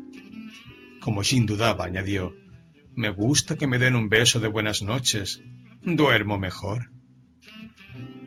[1.02, 2.36] Como Jim dudaba, añadió,
[2.96, 5.42] me gusta que me den un beso de buenas noches.
[5.82, 6.93] Duermo mejor.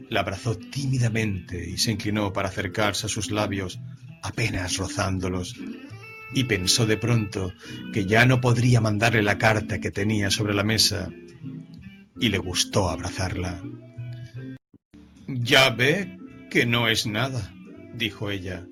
[0.08, 3.80] La abrazó tímidamente y se inclinó para acercarse a sus labios,
[4.22, 5.56] apenas rozándolos,
[6.32, 7.52] y pensó de pronto
[7.92, 11.10] que ya no podría mandarle la carta que tenía sobre la mesa,
[12.20, 13.62] y le gustó abrazarla.
[15.26, 16.18] Ya ve
[16.50, 17.52] que no es nada,
[17.94, 18.64] dijo ella,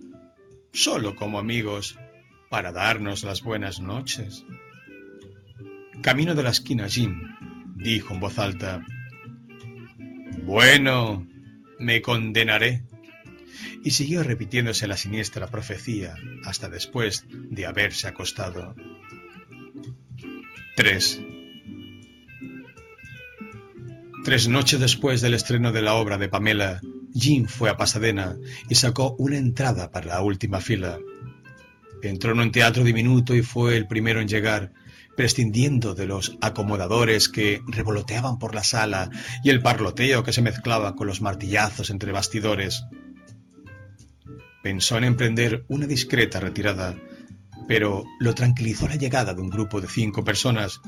[0.72, 1.98] solo como amigos,
[2.48, 4.44] para darnos las buenas noches.
[6.02, 7.20] Camino de la esquina, Jim,
[7.76, 8.84] dijo en voz alta.
[10.42, 11.26] Bueno,
[11.78, 12.82] me condenaré.
[13.82, 18.74] Y siguió repitiéndose la siniestra profecía hasta después de haberse acostado.
[20.76, 21.20] 3.
[24.24, 26.80] Tres noches después del estreno de la obra de Pamela,
[27.14, 28.36] Jim fue a Pasadena
[28.68, 30.98] y sacó una entrada para la última fila.
[32.02, 34.72] Entró en un teatro diminuto y fue el primero en llegar,
[35.16, 39.10] prescindiendo de los acomodadores que revoloteaban por la sala
[39.42, 42.84] y el parloteo que se mezclaba con los martillazos entre bastidores.
[44.62, 46.96] Pensó en emprender una discreta retirada,
[47.68, 50.80] pero lo tranquilizó la llegada de un grupo de cinco personas,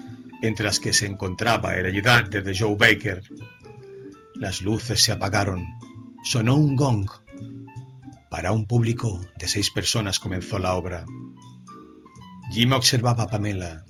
[0.42, 3.22] entre las que se encontraba el ayudante de Joe Baker.
[4.34, 5.64] Las luces se apagaron.
[6.24, 7.08] Sonó un gong.
[8.30, 11.06] Para un público de seis personas comenzó la obra.
[12.50, 13.84] Jim observaba a Pamela,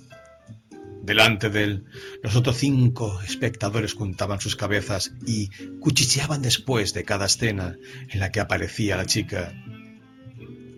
[1.07, 1.85] Delante de él,
[2.21, 5.47] los otros cinco espectadores juntaban sus cabezas y
[5.79, 7.77] cuchicheaban después de cada escena
[8.09, 9.53] en la que aparecía la chica.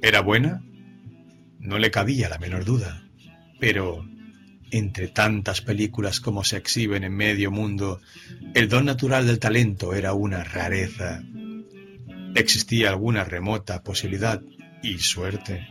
[0.04, 0.64] ¿Era buena?
[1.58, 3.04] No le cabía la menor duda.
[3.60, 4.08] Pero,
[4.70, 8.00] entre tantas películas como se exhiben en medio mundo,
[8.54, 11.24] el don natural del talento era una rareza.
[12.36, 14.44] Existía alguna remota posibilidad
[14.84, 15.68] y suerte.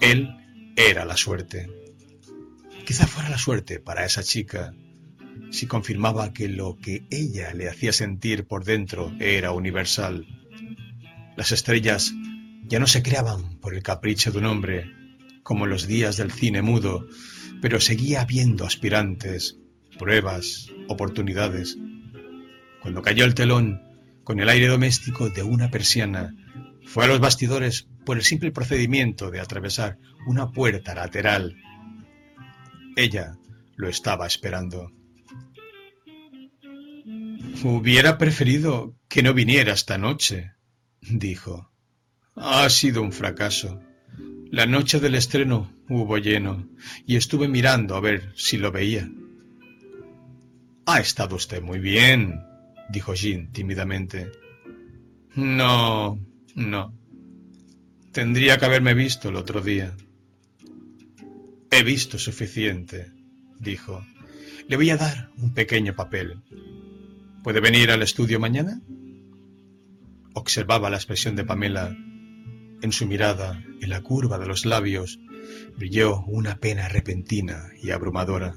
[0.00, 0.30] Él
[0.76, 1.83] era la suerte.
[2.84, 4.74] Quizá fuera la suerte para esa chica
[5.50, 10.26] si confirmaba que lo que ella le hacía sentir por dentro era universal.
[11.36, 12.12] Las estrellas
[12.64, 14.92] ya no se creaban por el capricho de un hombre,
[15.42, 17.06] como en los días del cine mudo,
[17.62, 19.58] pero seguía habiendo aspirantes,
[19.98, 21.78] pruebas, oportunidades.
[22.82, 23.82] Cuando cayó el telón,
[24.24, 26.34] con el aire doméstico de una persiana,
[26.84, 31.56] fue a los bastidores por el simple procedimiento de atravesar una puerta lateral
[32.96, 33.36] ella
[33.76, 34.90] lo estaba esperando.
[37.62, 40.52] Hubiera preferido que no viniera esta noche,
[41.00, 41.70] dijo.
[42.36, 43.80] Ha sido un fracaso.
[44.50, 46.68] La noche del estreno hubo lleno
[47.06, 49.08] y estuve mirando a ver si lo veía.
[50.86, 52.40] Ha estado usted muy bien,
[52.90, 54.30] dijo Jean tímidamente.
[55.34, 56.18] No,
[56.54, 56.94] no.
[58.12, 59.96] Tendría que haberme visto el otro día.
[61.76, 63.10] He visto suficiente,
[63.58, 64.06] dijo.
[64.68, 66.40] Le voy a dar un pequeño papel.
[67.42, 68.80] ¿Puede venir al estudio mañana?
[70.34, 71.88] Observaba la expresión de Pamela.
[72.80, 75.18] En su mirada, en la curva de los labios,
[75.76, 78.54] brilló una pena repentina y abrumadora.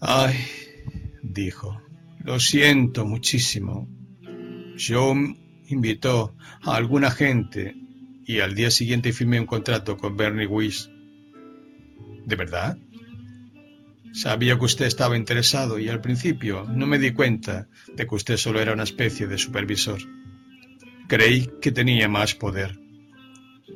[0.00, 0.34] Ay,
[1.22, 1.82] dijo,
[2.24, 3.86] lo siento muchísimo.
[4.78, 5.12] Yo
[5.66, 7.76] invitó a alguna gente
[8.24, 10.88] y al día siguiente firmé un contrato con Bernie Weiss
[12.28, 12.76] ¿De verdad?
[14.12, 18.36] Sabía que usted estaba interesado y al principio no me di cuenta de que usted
[18.36, 19.98] solo era una especie de supervisor.
[21.08, 22.78] Creí que tenía más poder.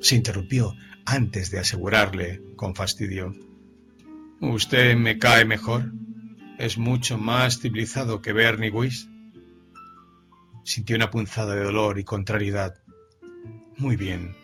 [0.02, 0.74] Se interrumpió
[1.06, 3.34] antes de asegurarle con fastidio.
[4.42, 5.90] Usted me cae mejor.
[6.58, 9.08] Es mucho más civilizado que Bernie Weiss.
[10.62, 12.74] Sintió una punzada de dolor y contrariedad.
[13.78, 14.36] Muy bien,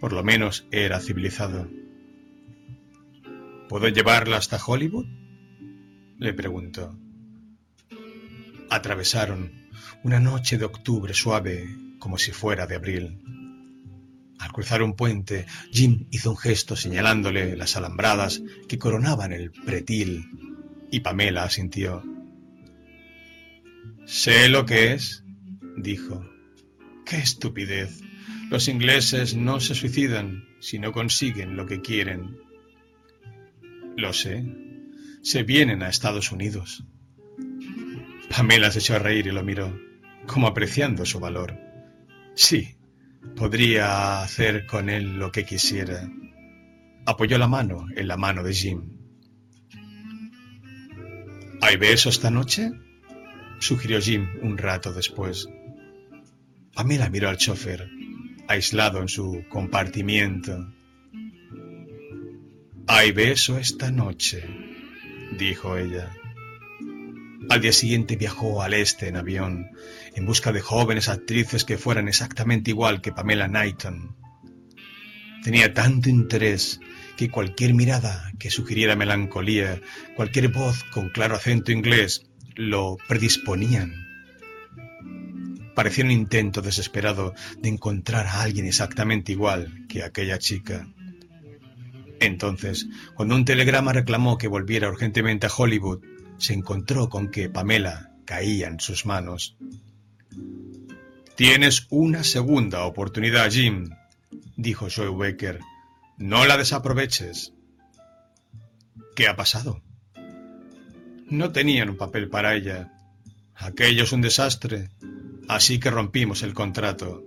[0.00, 1.66] por lo menos era civilizado.
[3.74, 5.08] ¿Puedo llevarla hasta Hollywood?
[6.18, 6.96] le preguntó.
[8.70, 9.50] Atravesaron
[10.04, 13.20] una noche de octubre suave como si fuera de abril.
[14.38, 20.24] Al cruzar un puente, Jim hizo un gesto señalándole las alambradas que coronaban el pretil
[20.92, 22.04] y Pamela asintió.
[24.06, 25.24] Sé lo que es,
[25.76, 26.24] dijo.
[27.04, 28.02] ¡Qué estupidez!
[28.50, 32.53] Los ingleses no se suicidan si no consiguen lo que quieren.
[33.96, 34.44] Lo sé.
[35.22, 36.84] Se vienen a Estados Unidos.
[38.28, 39.78] Pamela se echó a reír y lo miró,
[40.26, 41.56] como apreciando su valor.
[42.34, 42.76] Sí,
[43.36, 46.10] podría hacer con él lo que quisiera.
[47.06, 48.90] Apoyó la mano en la mano de Jim.
[51.60, 52.72] ¿Hay beso esta noche?
[53.60, 55.48] sugirió Jim un rato después.
[56.74, 57.88] Pamela miró al chofer,
[58.48, 60.73] aislado en su compartimiento.
[62.86, 64.44] Hay beso esta noche,
[65.38, 66.12] dijo ella.
[67.48, 69.70] Al día siguiente viajó al este en avión,
[70.14, 74.14] en busca de jóvenes actrices que fueran exactamente igual que Pamela Knighton.
[75.42, 76.78] Tenía tanto interés
[77.16, 79.80] que cualquier mirada que sugiriera melancolía,
[80.14, 83.94] cualquier voz con claro acento inglés, lo predisponían.
[85.74, 90.86] Parecía un intento desesperado de encontrar a alguien exactamente igual que aquella chica.
[92.24, 96.02] Entonces, cuando un telegrama reclamó que volviera urgentemente a Hollywood,
[96.38, 99.56] se encontró con que Pamela caía en sus manos.
[101.36, 103.90] Tienes una segunda oportunidad, Jim,
[104.56, 105.60] dijo Joe Baker.
[106.16, 107.52] No la desaproveches.
[109.16, 109.82] ¿Qué ha pasado?
[111.28, 112.92] No tenían un papel para ella.
[113.54, 114.90] Aquello es un desastre.
[115.48, 117.22] Así que rompimos el contrato.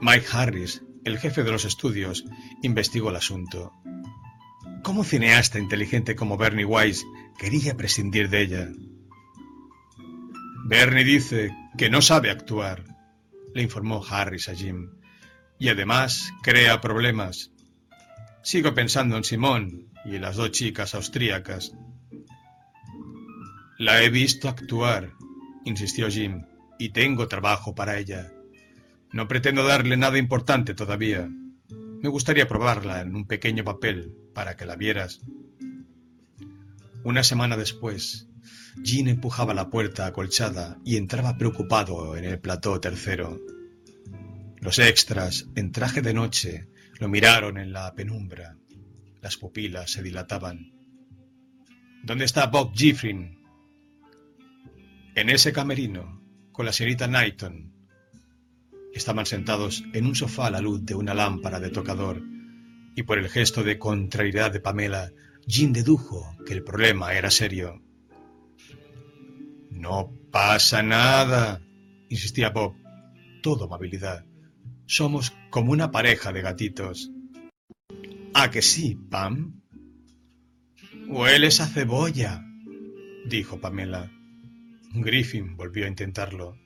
[0.00, 2.24] Mike Harris, el jefe de los estudios,
[2.62, 3.72] investigó el asunto.
[4.82, 7.06] ¿Cómo cineasta inteligente como Bernie Weiss
[7.38, 8.68] quería prescindir de ella?
[10.64, 12.84] Bernie dice que no sabe actuar,
[13.54, 14.90] le informó Harris a Jim,
[15.58, 17.50] y además crea problemas.
[18.42, 21.72] Sigo pensando en Simón y en las dos chicas austríacas.
[23.78, 25.12] La he visto actuar,
[25.64, 26.46] insistió Jim,
[26.78, 28.32] y tengo trabajo para ella.
[29.12, 31.28] No pretendo darle nada importante todavía.
[32.02, 35.20] Me gustaría probarla en un pequeño papel para que la vieras.
[37.02, 38.28] Una semana después,
[38.82, 43.40] Jean empujaba la puerta acolchada y entraba preocupado en el plató tercero.
[44.60, 46.68] Los extras, en traje de noche,
[46.98, 48.56] lo miraron en la penumbra.
[49.20, 50.72] Las pupilas se dilataban.
[52.02, 53.42] ¿Dónde está Bob Giffrin?
[55.14, 57.79] En ese camerino, con la señorita Knighton.
[58.94, 62.22] Estaban sentados en un sofá a la luz de una lámpara de tocador,
[62.96, 65.12] y por el gesto de contrariedad de Pamela,
[65.46, 67.82] Jean dedujo que el problema era serio.
[69.70, 71.62] No pasa nada,
[72.08, 72.74] insistía Bob,
[73.42, 74.24] todo amabilidad.
[74.86, 77.10] Somos como una pareja de gatitos.
[78.34, 79.60] ¿A que sí, Pam?
[81.08, 82.44] Hueles a cebolla,
[83.26, 84.10] dijo Pamela.
[84.92, 86.56] Griffin volvió a intentarlo.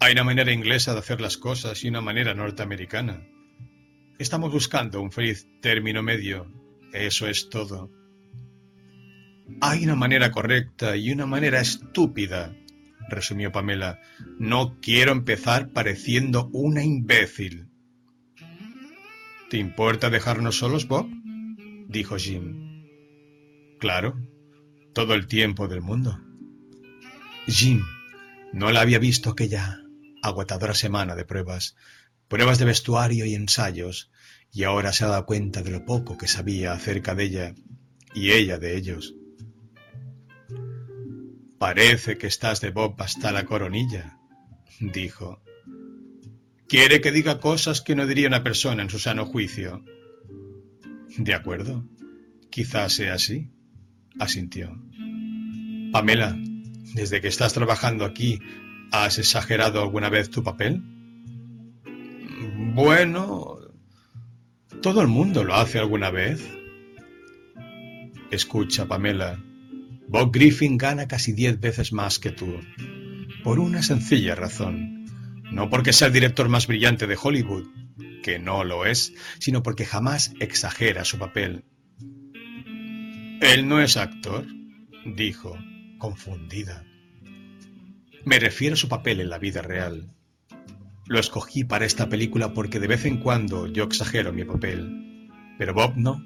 [0.00, 3.26] Hay una manera inglesa de hacer las cosas y una manera norteamericana.
[4.18, 6.52] Estamos buscando un feliz término medio.
[6.92, 7.90] Eso es todo.
[9.60, 12.54] Hay una manera correcta y una manera estúpida,
[13.08, 14.00] resumió Pamela.
[14.38, 17.66] No quiero empezar pareciendo una imbécil.
[19.50, 21.08] ¿Te importa dejarnos solos, Bob?
[21.88, 22.84] dijo Jim.
[23.80, 24.16] Claro,
[24.92, 26.20] todo el tiempo del mundo.
[27.48, 27.82] Jim
[28.52, 29.82] no la había visto aquella
[30.22, 31.76] agotadora semana de pruebas,
[32.28, 34.10] pruebas de vestuario y ensayos,
[34.52, 37.54] y ahora se ha dado cuenta de lo poco que sabía acerca de ella
[38.14, 39.14] y ella de ellos.
[41.58, 44.18] Parece que estás de Bob hasta la coronilla,
[44.80, 45.42] dijo.
[46.68, 49.84] Quiere que diga cosas que no diría una persona en su sano juicio.
[51.16, 51.84] De acuerdo,
[52.50, 53.50] quizás sea así,
[54.20, 54.78] asintió.
[55.90, 56.36] Pamela,
[56.94, 58.38] desde que estás trabajando aquí,
[58.92, 60.82] ¿has exagerado alguna vez tu papel?
[62.74, 63.58] Bueno,
[64.82, 66.46] todo el mundo lo hace alguna vez.
[68.30, 69.42] Escucha, Pamela.
[70.06, 72.60] Bob Griffin gana casi diez veces más que tú.
[73.42, 75.06] Por una sencilla razón.
[75.50, 77.66] No porque sea el director más brillante de Hollywood,
[78.22, 81.64] que no lo es, sino porque jamás exagera su papel.
[83.40, 84.46] Él no es actor,
[85.04, 85.56] dijo,
[85.98, 86.84] confundida.
[88.28, 90.10] Me refiero a su papel en la vida real.
[91.06, 95.72] Lo escogí para esta película porque de vez en cuando yo exagero mi papel, pero
[95.72, 96.22] Bob no.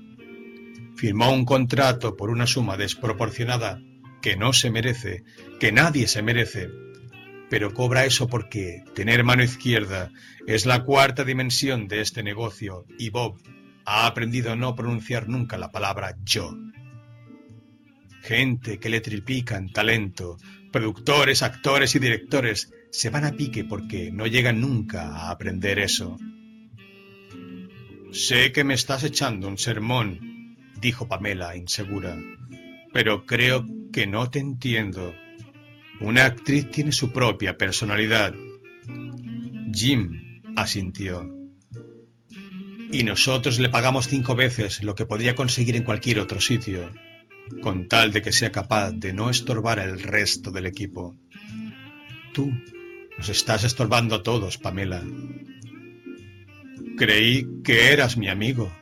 [0.97, 3.81] Firmó un contrato por una suma desproporcionada
[4.21, 5.23] que no se merece,
[5.61, 6.71] que nadie se merece,
[7.49, 10.11] pero cobra eso porque tener mano izquierda
[10.49, 13.41] es la cuarta dimensión de este negocio y Bob
[13.85, 16.53] ha aprendido a no pronunciar nunca la palabra yo.
[18.23, 20.39] Gente que le triplican talento,
[20.73, 26.19] productores, actores y directores se van a pique porque no llegan nunca a aprender eso.
[28.13, 32.19] Sé que me estás echando un sermón, dijo Pamela insegura,
[32.93, 35.15] pero creo que no te entiendo.
[36.01, 38.35] Una actriz tiene su propia personalidad.
[39.73, 41.31] Jim asintió.
[42.91, 46.91] Y nosotros le pagamos cinco veces lo que podría conseguir en cualquier otro sitio,
[47.63, 51.17] con tal de que sea capaz de no estorbar al resto del equipo.
[52.33, 52.53] Tú
[53.19, 55.03] nos estás estorbando a todos, Pamela.
[56.97, 58.73] Creí que eras mi amigo,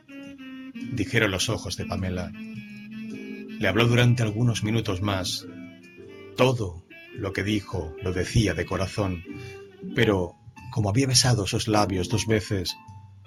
[0.93, 2.31] dijeron los ojos de Pamela.
[2.31, 5.45] Le habló durante algunos minutos más.
[6.35, 9.23] Todo lo que dijo lo decía de corazón,
[9.95, 10.35] pero
[10.71, 12.75] como había besado sus labios dos veces,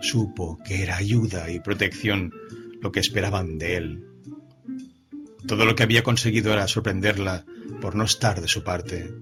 [0.01, 2.33] supo que era ayuda y protección
[2.81, 4.14] lo que esperaban de él.
[5.47, 7.45] Todo lo que había conseguido era sorprenderla
[7.81, 9.15] por no estar de su parte.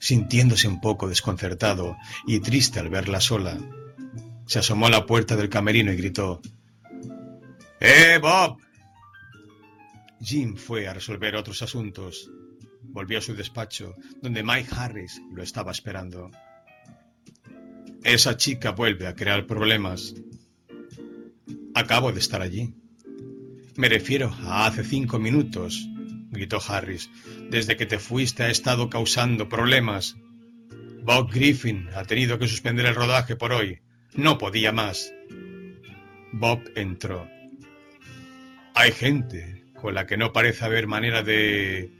[0.00, 1.96] Sintiéndose un poco desconcertado
[2.26, 3.58] y triste al verla sola,
[4.46, 6.40] se asomó a la puerta del camerino y gritó
[7.80, 8.58] ¡Eh, Bob!
[10.20, 12.30] Jim fue a resolver otros asuntos
[12.94, 16.30] Volvió a su despacho, donde Mike Harris lo estaba esperando.
[18.04, 20.14] Esa chica vuelve a crear problemas.
[21.74, 22.72] Acabo de estar allí.
[23.76, 25.88] Me refiero a hace cinco minutos,
[26.30, 27.10] gritó Harris.
[27.50, 30.16] Desde que te fuiste ha estado causando problemas.
[31.02, 33.80] Bob Griffin ha tenido que suspender el rodaje por hoy.
[34.14, 35.12] No podía más.
[36.32, 37.28] Bob entró.
[38.74, 41.92] Hay gente con la que no parece haber manera de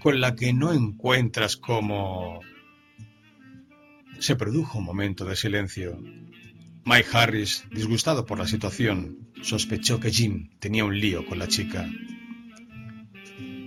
[0.00, 2.40] con la que no encuentras cómo...
[4.18, 5.98] Se produjo un momento de silencio.
[6.86, 11.88] Mike Harris, disgustado por la situación, sospechó que Jim tenía un lío con la chica.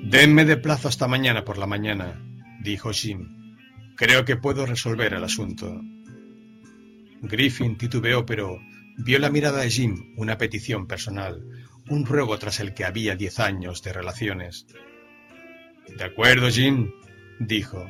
[0.04, 2.22] Denme de plazo hasta mañana por la mañana,
[2.62, 3.56] dijo Jim.
[3.96, 5.82] Creo que puedo resolver el asunto.
[7.22, 8.60] Griffin titubeó, pero
[8.98, 11.44] vio la mirada de Jim una petición personal,
[11.90, 14.68] un ruego tras el que había diez años de relaciones.
[15.98, 16.92] De acuerdo, Jim,
[17.40, 17.90] dijo.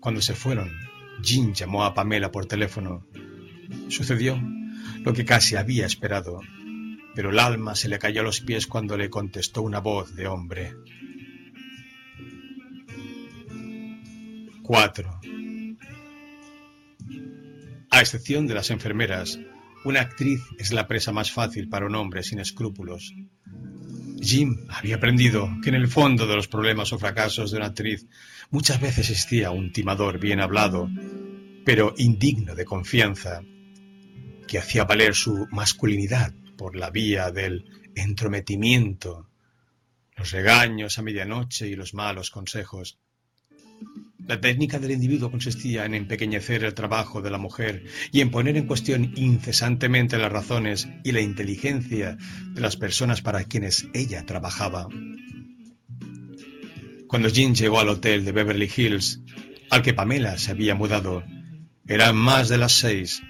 [0.00, 0.72] Cuando se fueron,
[1.22, 3.06] Jim llamó a Pamela por teléfono.
[3.88, 4.40] Sucedió
[5.04, 6.40] lo que casi había esperado,
[7.14, 10.26] pero el alma se le cayó a los pies cuando le contestó una voz de
[10.26, 10.74] hombre.
[14.62, 15.20] 4.
[17.90, 19.38] A excepción de las enfermeras,
[19.84, 23.14] una actriz es la presa más fácil para un hombre sin escrúpulos.
[24.20, 28.06] Jim había aprendido que en el fondo de los problemas o fracasos de una actriz
[28.50, 30.90] muchas veces existía un timador bien hablado,
[31.64, 33.42] pero indigno de confianza,
[34.48, 39.28] que hacía valer su masculinidad por la vía del entrometimiento,
[40.16, 42.98] los regaños a medianoche y los malos consejos.
[44.26, 48.56] La técnica del individuo consistía en empequeñecer el trabajo de la mujer y en poner
[48.56, 52.18] en cuestión incesantemente las razones y la inteligencia
[52.52, 54.88] de las personas para quienes ella trabajaba.
[57.06, 59.20] Cuando Jean llegó al hotel de Beverly Hills,
[59.70, 61.24] al que Pamela se había mudado,
[61.86, 63.22] eran más de las seis.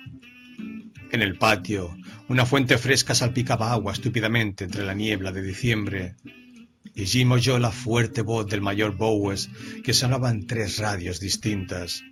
[1.10, 1.96] En el patio,
[2.28, 6.16] una fuente fresca salpicaba agua estúpidamente entre la niebla de diciembre
[6.94, 9.48] y Jim oyó la fuerte voz del mayor Bowes
[9.82, 12.02] que sonaba en tres radios distintas.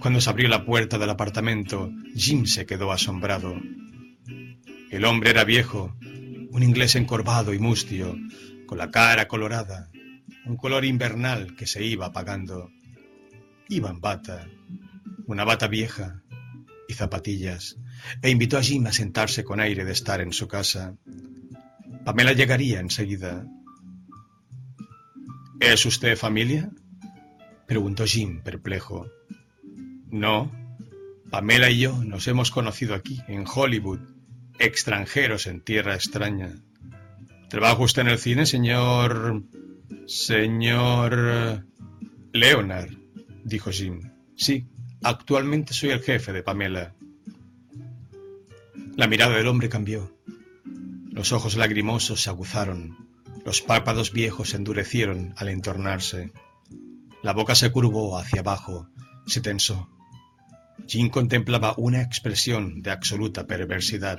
[0.00, 3.54] Cuando se abrió la puerta del apartamento, Jim se quedó asombrado.
[4.90, 5.94] El hombre era viejo,
[6.50, 8.16] un inglés encorvado y mustio,
[8.66, 9.90] con la cara colorada,
[10.44, 12.70] un color invernal que se iba apagando.
[13.68, 14.48] Iba en bata,
[15.26, 16.22] una bata vieja
[16.88, 17.76] y zapatillas,
[18.22, 20.96] e invitó a Jim a sentarse con aire de estar en su casa.
[22.04, 23.46] Pamela llegaría enseguida.
[25.60, 26.70] ¿Es usted familia?
[27.66, 29.06] preguntó Jim, perplejo.
[30.10, 30.52] No.
[31.30, 34.00] Pamela y yo nos hemos conocido aquí, en Hollywood,
[34.58, 36.50] extranjeros en tierra extraña.
[37.48, 39.42] ¿Trabaja usted en el cine, señor...
[40.06, 41.66] señor...
[42.32, 42.90] Leonard?
[43.44, 44.10] dijo Jim.
[44.36, 44.66] Sí,
[45.04, 46.94] actualmente soy el jefe de Pamela.
[48.96, 50.16] La mirada del hombre cambió.
[51.10, 52.96] Los ojos lagrimosos se aguzaron,
[53.44, 56.32] los párpados viejos se endurecieron al entornarse.
[57.22, 58.88] La boca se curvó hacia abajo,
[59.26, 59.88] se tensó.
[60.86, 64.18] Jim contemplaba una expresión de absoluta perversidad.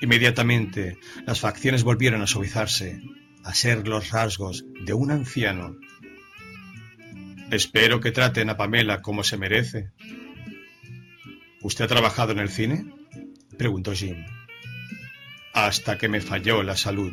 [0.00, 3.00] Inmediatamente las facciones volvieron a suavizarse,
[3.42, 5.76] a ser los rasgos de un anciano.
[7.50, 9.90] Espero que traten a Pamela como se merece.
[11.62, 12.86] ¿Usted ha trabajado en el cine?
[13.56, 14.24] preguntó Jim.
[15.52, 17.12] Hasta que me falló la salud.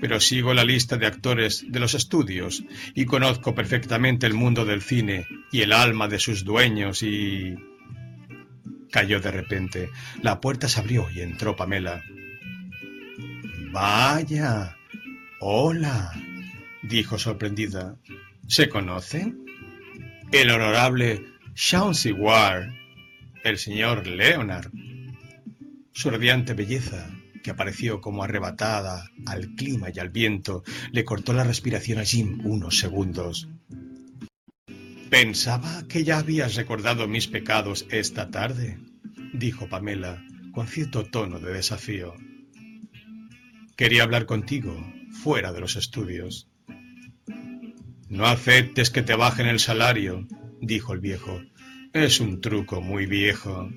[0.00, 4.82] Pero sigo la lista de actores de los estudios y conozco perfectamente el mundo del
[4.82, 7.54] cine y el alma de sus dueños y...
[8.90, 9.90] Cayó de repente.
[10.22, 12.02] La puerta se abrió y entró Pamela.
[13.70, 14.76] Vaya.
[15.40, 16.12] Hola,
[16.82, 17.96] dijo sorprendida.
[18.48, 19.41] ¿Se conocen?
[20.32, 22.70] El honorable Chauncey Ward,
[23.44, 24.72] el señor Leonard.
[25.92, 27.10] Su radiante belleza,
[27.42, 32.40] que apareció como arrebatada al clima y al viento, le cortó la respiración a Jim
[32.44, 33.50] unos segundos.
[35.10, 38.78] Pensaba que ya habías recordado mis pecados esta tarde,
[39.34, 40.24] dijo Pamela
[40.54, 42.14] con cierto tono de desafío.
[43.76, 44.82] Quería hablar contigo,
[45.22, 46.48] fuera de los estudios.
[48.12, 50.28] No aceptes que te bajen el salario,
[50.60, 51.40] dijo el viejo.
[51.94, 53.70] Es un truco muy viejo.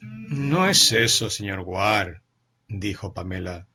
[0.00, 2.22] No es eso, señor Ward,
[2.66, 3.68] dijo Pamela.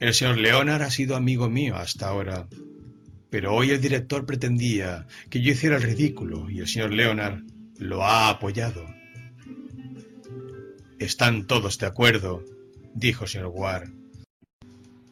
[0.00, 2.48] El señor Leonard ha sido amigo mío hasta ahora.
[3.30, 7.44] Pero hoy el director pretendía que yo hiciera el ridículo y el señor Leonard
[7.78, 8.84] lo ha apoyado.
[10.98, 12.44] Están todos de acuerdo,
[12.94, 13.90] dijo el señor Ward.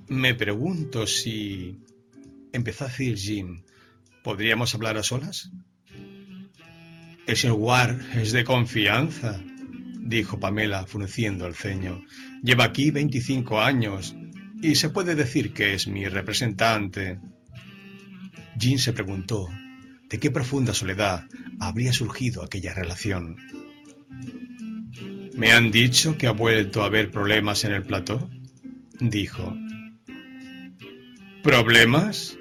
[0.09, 1.79] Me pregunto si...
[2.53, 3.63] empezó a decir Jim.
[4.23, 5.51] ¿Podríamos hablar a solas?
[7.27, 9.41] El señor Ward es de confianza,
[10.01, 12.03] dijo Pamela, frunciendo el ceño.
[12.43, 14.17] Lleva aquí veinticinco años
[14.63, 17.21] y se puede decir que es mi representante.
[18.57, 19.49] Jean se preguntó
[20.09, 21.27] de qué profunda soledad
[21.61, 23.37] habría surgido aquella relación.
[25.35, 28.29] Me han dicho que ha vuelto a haber problemas en el plató,
[29.01, 29.55] dijo.
[31.43, 32.37] ¿Problemas?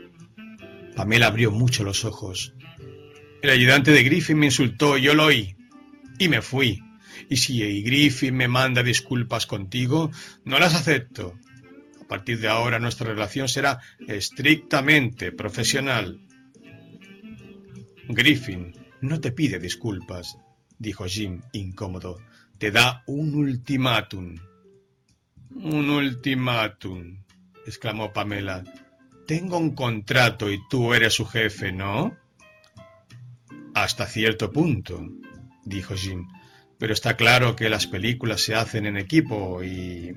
[0.95, 2.53] Pamela abrió mucho los ojos.
[3.41, 5.55] El ayudante de Griffin me insultó, yo lo oí,
[6.17, 6.83] y me fui.
[7.29, 10.11] Y si Griffin me manda disculpas contigo,
[10.43, 11.35] no las acepto.
[12.01, 16.19] A partir de ahora nuestra relación será estrictamente profesional.
[18.07, 20.37] Griffin no te pide disculpas,
[20.79, 22.17] dijo Jim, incómodo.
[22.57, 24.35] Te da un ultimátum.
[25.51, 27.23] Un ultimátum,
[27.65, 28.63] exclamó Pamela.
[29.27, 32.15] Tengo un contrato y tú eres su jefe, ¿no?
[33.75, 35.05] Hasta cierto punto,
[35.65, 36.29] dijo Jim.
[36.79, 40.13] Pero está claro que las películas se hacen en equipo y...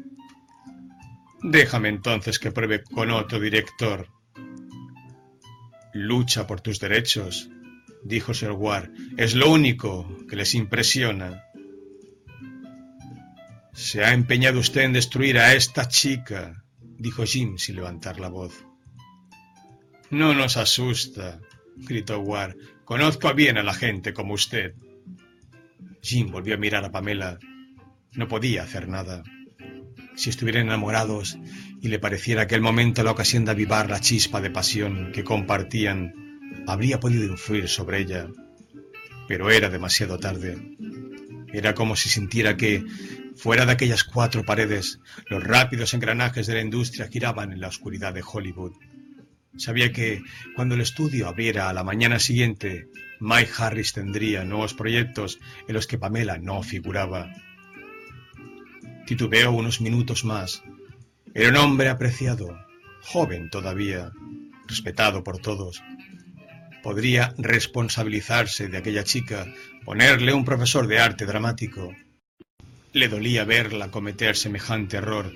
[1.42, 4.06] Déjame entonces que pruebe con otro director.
[5.92, 7.50] Lucha por tus derechos,
[8.04, 8.90] dijo Sir Ward.
[9.16, 11.42] Es lo único que les impresiona.
[13.72, 18.69] Se ha empeñado usted en destruir a esta chica, dijo Jim sin levantar la voz.
[20.10, 21.40] No nos asusta,
[21.76, 22.56] gritó Ward.
[22.84, 24.74] Conozco bien a la gente como usted.
[26.02, 27.38] Jim volvió a mirar a Pamela.
[28.14, 29.22] No podía hacer nada.
[30.16, 31.38] Si estuvieran enamorados
[31.80, 36.12] y le pareciera aquel momento la ocasión de avivar la chispa de pasión que compartían,
[36.66, 38.26] habría podido influir sobre ella.
[39.28, 40.76] Pero era demasiado tarde.
[41.52, 42.84] Era como si sintiera que,
[43.36, 44.98] fuera de aquellas cuatro paredes,
[45.28, 48.72] los rápidos engranajes de la industria giraban en la oscuridad de Hollywood.
[49.56, 50.22] Sabía que
[50.54, 52.88] cuando el estudio abriera a la mañana siguiente,
[53.18, 57.32] Mike Harris tendría nuevos proyectos en los que Pamela no figuraba.
[59.06, 60.62] Titubeó unos minutos más.
[61.34, 62.56] Era un hombre apreciado,
[63.02, 64.12] joven todavía,
[64.66, 65.82] respetado por todos.
[66.82, 69.52] Podría responsabilizarse de aquella chica,
[69.84, 71.94] ponerle un profesor de arte dramático.
[72.92, 75.32] Le dolía verla cometer semejante error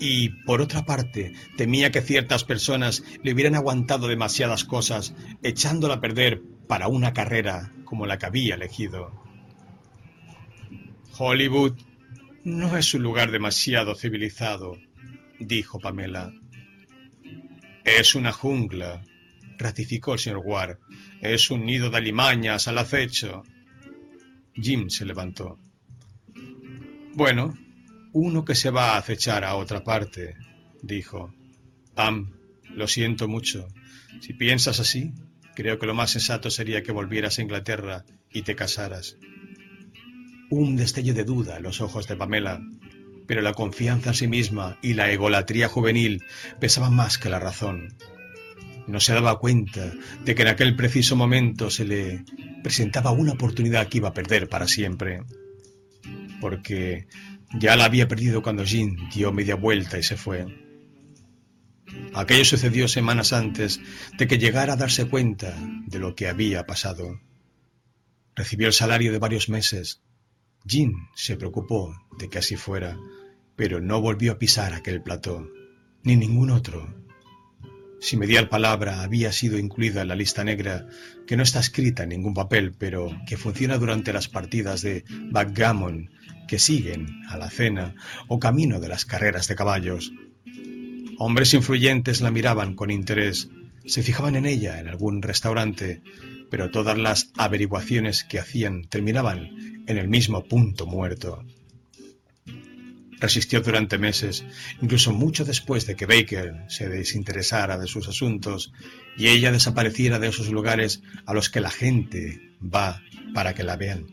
[0.00, 6.00] y, por otra parte, temía que ciertas personas le hubieran aguantado demasiadas cosas, echándola a
[6.00, 9.12] perder para una carrera como la que había elegido.
[11.18, 11.74] Hollywood
[12.44, 14.78] no es un lugar demasiado civilizado,
[15.38, 16.32] dijo Pamela.
[17.84, 19.02] Es una jungla,
[19.58, 20.78] ratificó el señor Ward.
[21.20, 23.42] Es un nido de alimañas al acecho.
[24.54, 25.58] Jim se levantó.
[27.14, 27.54] Bueno,
[28.12, 30.36] uno que se va a acechar a otra parte,
[30.82, 31.32] dijo.
[31.94, 32.32] Pam,
[32.74, 33.68] lo siento mucho.
[34.20, 35.12] Si piensas así,
[35.54, 39.16] creo que lo más sensato sería que volvieras a Inglaterra y te casaras.
[40.50, 42.60] Un destello de duda en los ojos de Pamela,
[43.26, 46.24] pero la confianza en sí misma y la egolatría juvenil
[46.58, 47.96] pesaban más que la razón.
[48.88, 49.92] No se daba cuenta
[50.24, 52.24] de que en aquel preciso momento se le
[52.64, 55.22] presentaba una oportunidad que iba a perder para siempre.
[56.40, 57.06] Porque
[57.52, 60.46] ya la había perdido cuando Jean dio media vuelta y se fue.
[62.14, 63.80] Aquello sucedió semanas antes
[64.16, 67.20] de que llegara a darse cuenta de lo que había pasado.
[68.34, 70.02] Recibió el salario de varios meses.
[70.64, 72.96] Jean se preocupó de que así fuera,
[73.56, 75.48] pero no volvió a pisar aquel plató,
[76.02, 76.99] ni ningún otro.
[78.00, 80.86] Si Medial Palabra había sido incluida en la lista negra,
[81.26, 86.10] que no está escrita en ningún papel, pero que funciona durante las partidas de backgammon
[86.48, 87.94] que siguen a la cena
[88.26, 90.12] o camino de las carreras de caballos.
[91.18, 93.50] Hombres influyentes la miraban con interés,
[93.84, 96.00] se fijaban en ella en algún restaurante,
[96.50, 101.44] pero todas las averiguaciones que hacían terminaban en el mismo punto muerto.
[103.20, 104.44] Resistió durante meses,
[104.80, 108.72] incluso mucho después de que Baker se desinteresara de sus asuntos
[109.16, 113.02] y ella desapareciera de esos lugares a los que la gente va
[113.34, 114.06] para que la vean.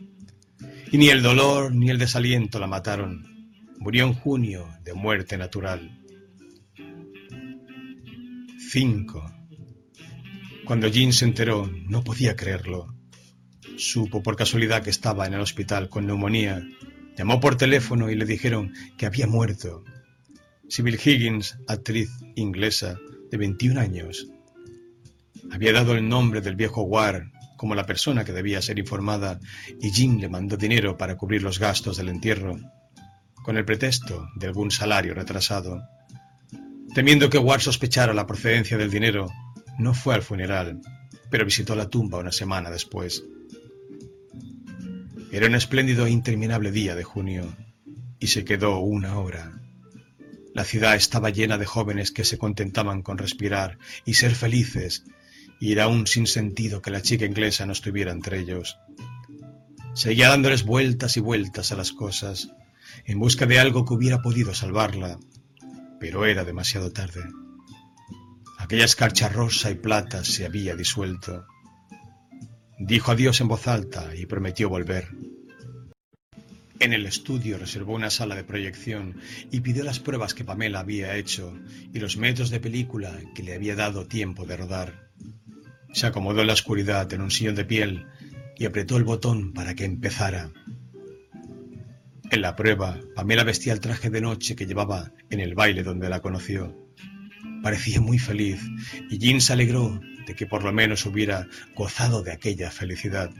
[0.92, 3.26] Y ni el dolor ni el desaliento la mataron.
[3.78, 5.98] Murió en junio de muerte natural.
[8.70, 9.32] 5.
[10.66, 12.94] Cuando Jean se enteró, no podía creerlo.
[13.78, 16.62] Supo por casualidad que estaba en el hospital con neumonía
[17.18, 19.82] Llamó por teléfono y le dijeron que había muerto.
[20.68, 22.96] Sibyl Higgins, actriz inglesa
[23.32, 24.28] de 21 años,
[25.50, 27.24] había dado el nombre del viejo Ward
[27.56, 29.40] como la persona que debía ser informada
[29.80, 32.56] y Jim le mandó dinero para cubrir los gastos del entierro,
[33.42, 35.82] con el pretexto de algún salario retrasado.
[36.94, 39.28] Temiendo que Ward sospechara la procedencia del dinero,
[39.76, 40.80] no fue al funeral,
[41.30, 43.24] pero visitó la tumba una semana después.
[45.30, 47.54] Era un espléndido e interminable día de junio,
[48.18, 49.60] y se quedó una hora.
[50.54, 55.04] La ciudad estaba llena de jóvenes que se contentaban con respirar y ser felices,
[55.60, 58.78] y era un sinsentido que la chica inglesa no estuviera entre ellos.
[59.94, 62.48] Seguía dándoles vueltas y vueltas a las cosas,
[63.04, 65.18] en busca de algo que hubiera podido salvarla,
[66.00, 67.22] pero era demasiado tarde.
[68.56, 71.46] Aquella escarcha rosa y plata se había disuelto.
[72.78, 75.08] Dijo adiós en voz alta y prometió volver.
[76.80, 79.20] En el estudio reservó una sala de proyección
[79.50, 81.58] y pidió las pruebas que Pamela había hecho
[81.92, 85.10] y los metros de película que le había dado tiempo de rodar.
[85.92, 88.06] Se acomodó en la oscuridad en un sillón de piel
[88.56, 90.52] y apretó el botón para que empezara.
[92.30, 96.08] En la prueba, Pamela vestía el traje de noche que llevaba en el baile donde
[96.08, 96.87] la conoció.
[97.62, 98.60] Parecía muy feliz
[99.10, 103.30] y Jean se alegró de que por lo menos hubiera gozado de aquella felicidad.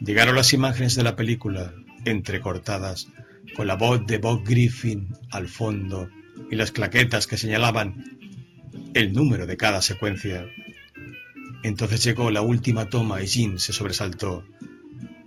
[0.00, 3.08] Llegaron las imágenes de la película, entrecortadas,
[3.56, 6.08] con la voz de Bob Griffin al fondo
[6.50, 8.04] y las claquetas que señalaban
[8.94, 10.46] el número de cada secuencia.
[11.62, 14.44] Entonces llegó la última toma y Jean se sobresaltó.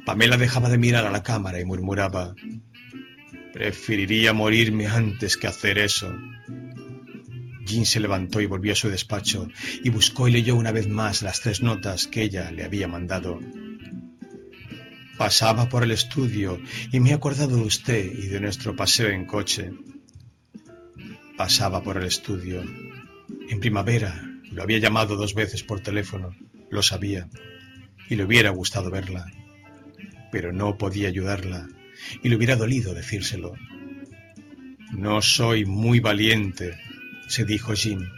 [0.05, 2.36] Pamela dejaba de mirar a la cámara y murmuraba,
[3.53, 6.13] preferiría morirme antes que hacer eso.
[7.66, 9.47] Jean se levantó y volvió a su despacho
[9.84, 13.39] y buscó y leyó una vez más las tres notas que ella le había mandado.
[15.18, 16.59] Pasaba por el estudio
[16.91, 19.72] y me he acordado de usted y de nuestro paseo en coche.
[21.38, 22.64] Pasaba por el estudio.
[23.49, 26.36] En primavera lo había llamado dos veces por teléfono,
[26.70, 27.28] lo sabía,
[28.09, 29.26] y le hubiera gustado verla,
[30.32, 31.68] pero no podía ayudarla,
[32.22, 33.53] y le hubiera dolido decírselo.
[34.91, 36.78] No soy muy valiente,
[37.34, 38.11] se dijo Jim.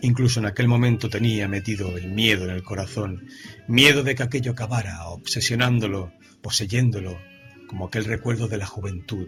[0.00, 3.26] Incluso en aquel momento tenía metido el miedo en el corazón,
[3.66, 7.18] miedo de que aquello acabara obsesionándolo, poseyéndolo,
[7.66, 9.26] como aquel recuerdo de la juventud.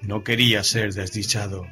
[0.00, 1.66] No quería ser desdichado.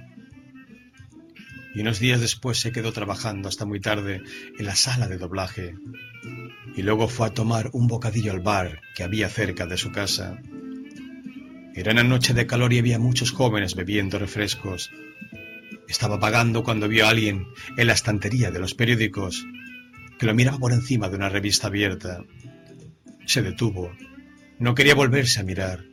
[1.74, 4.20] Y unos días después se quedó trabajando hasta muy tarde
[4.58, 5.76] en la sala de doblaje.
[6.76, 10.38] Y luego fue a tomar un bocadillo al bar que había cerca de su casa.
[11.74, 14.90] Era una noche de calor y había muchos jóvenes bebiendo refrescos.
[15.90, 19.44] Estaba pagando cuando vio a alguien en la estantería de los periódicos
[20.20, 22.22] que lo miraba por encima de una revista abierta.
[23.26, 23.90] Se detuvo.
[24.60, 25.84] No quería volverse a mirar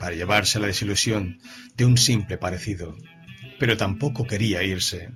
[0.00, 1.40] para llevarse la desilusión
[1.76, 2.96] de un simple parecido,
[3.60, 5.10] pero tampoco quería irse.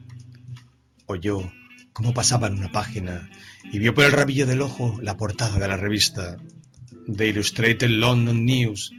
[1.06, 1.50] Oyó
[1.94, 3.30] cómo pasaba en una página
[3.72, 6.36] y vio por el rabillo del ojo la portada de la revista,
[7.10, 8.92] The Illustrated London News.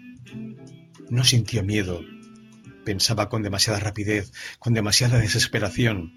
[1.11, 2.01] No sintió miedo,
[2.85, 6.13] Pensaba con demasiada rapidez, con demasiada desesperación.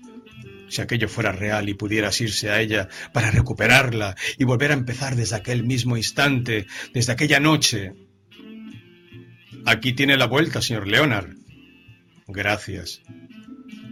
[0.69, 5.15] Si aquello fuera real y pudieras irse a ella para recuperarla y volver a empezar
[5.15, 7.93] desde aquel mismo instante, desde aquella noche.
[9.67, 11.37] Aquí tiene la vuelta, señor Leonard.
[12.27, 13.03] Gracias.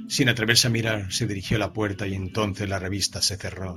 [0.09, 3.77] Sin atreverse a mirar, se dirigió a la puerta y entonces la revista se cerró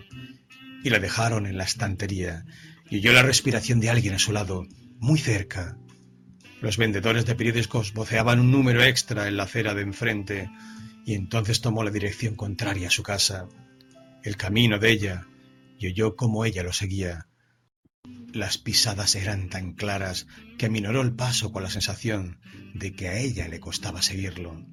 [0.84, 2.46] y la dejaron en la estantería
[2.90, 4.68] y oyó la respiración de alguien a su lado,
[5.00, 5.78] muy cerca.
[6.62, 10.50] Los vendedores de periódicos voceaban un número extra en la acera de enfrente
[11.06, 13.48] y entonces tomó la dirección contraria a su casa,
[14.24, 15.28] el camino de ella,
[15.78, 17.28] y oyó cómo ella lo seguía.
[18.34, 20.28] Las pisadas eran tan claras
[20.58, 22.40] que aminoró el paso con la sensación
[22.74, 24.66] de que a ella le costaba seguirlo.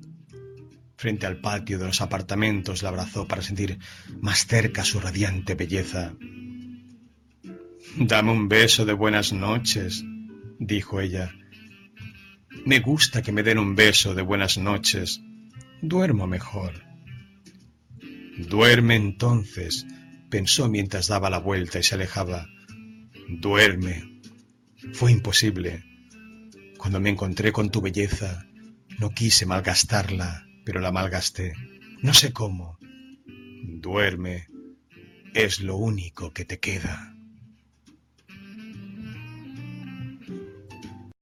[0.97, 3.79] Frente al patio de los apartamentos la abrazó para sentir
[4.21, 6.15] más cerca su radiante belleza.
[7.97, 10.05] Dame un beso de buenas noches,
[10.59, 11.33] dijo ella.
[12.65, 15.21] Me gusta que me den un beso de buenas noches.
[15.81, 16.73] Duermo mejor.
[18.39, 19.85] Duerme entonces,
[20.31, 22.47] pensó mientras daba la vuelta y se alejaba.
[23.29, 24.21] Duerme.
[24.93, 25.83] Fue imposible.
[26.79, 28.47] Cuando me encontré con tu belleza,
[29.01, 31.55] no quise malgastarla, pero la malgasté.
[32.01, 32.79] No sé cómo.
[33.65, 34.47] Duerme.
[35.35, 37.12] Es lo único que te queda.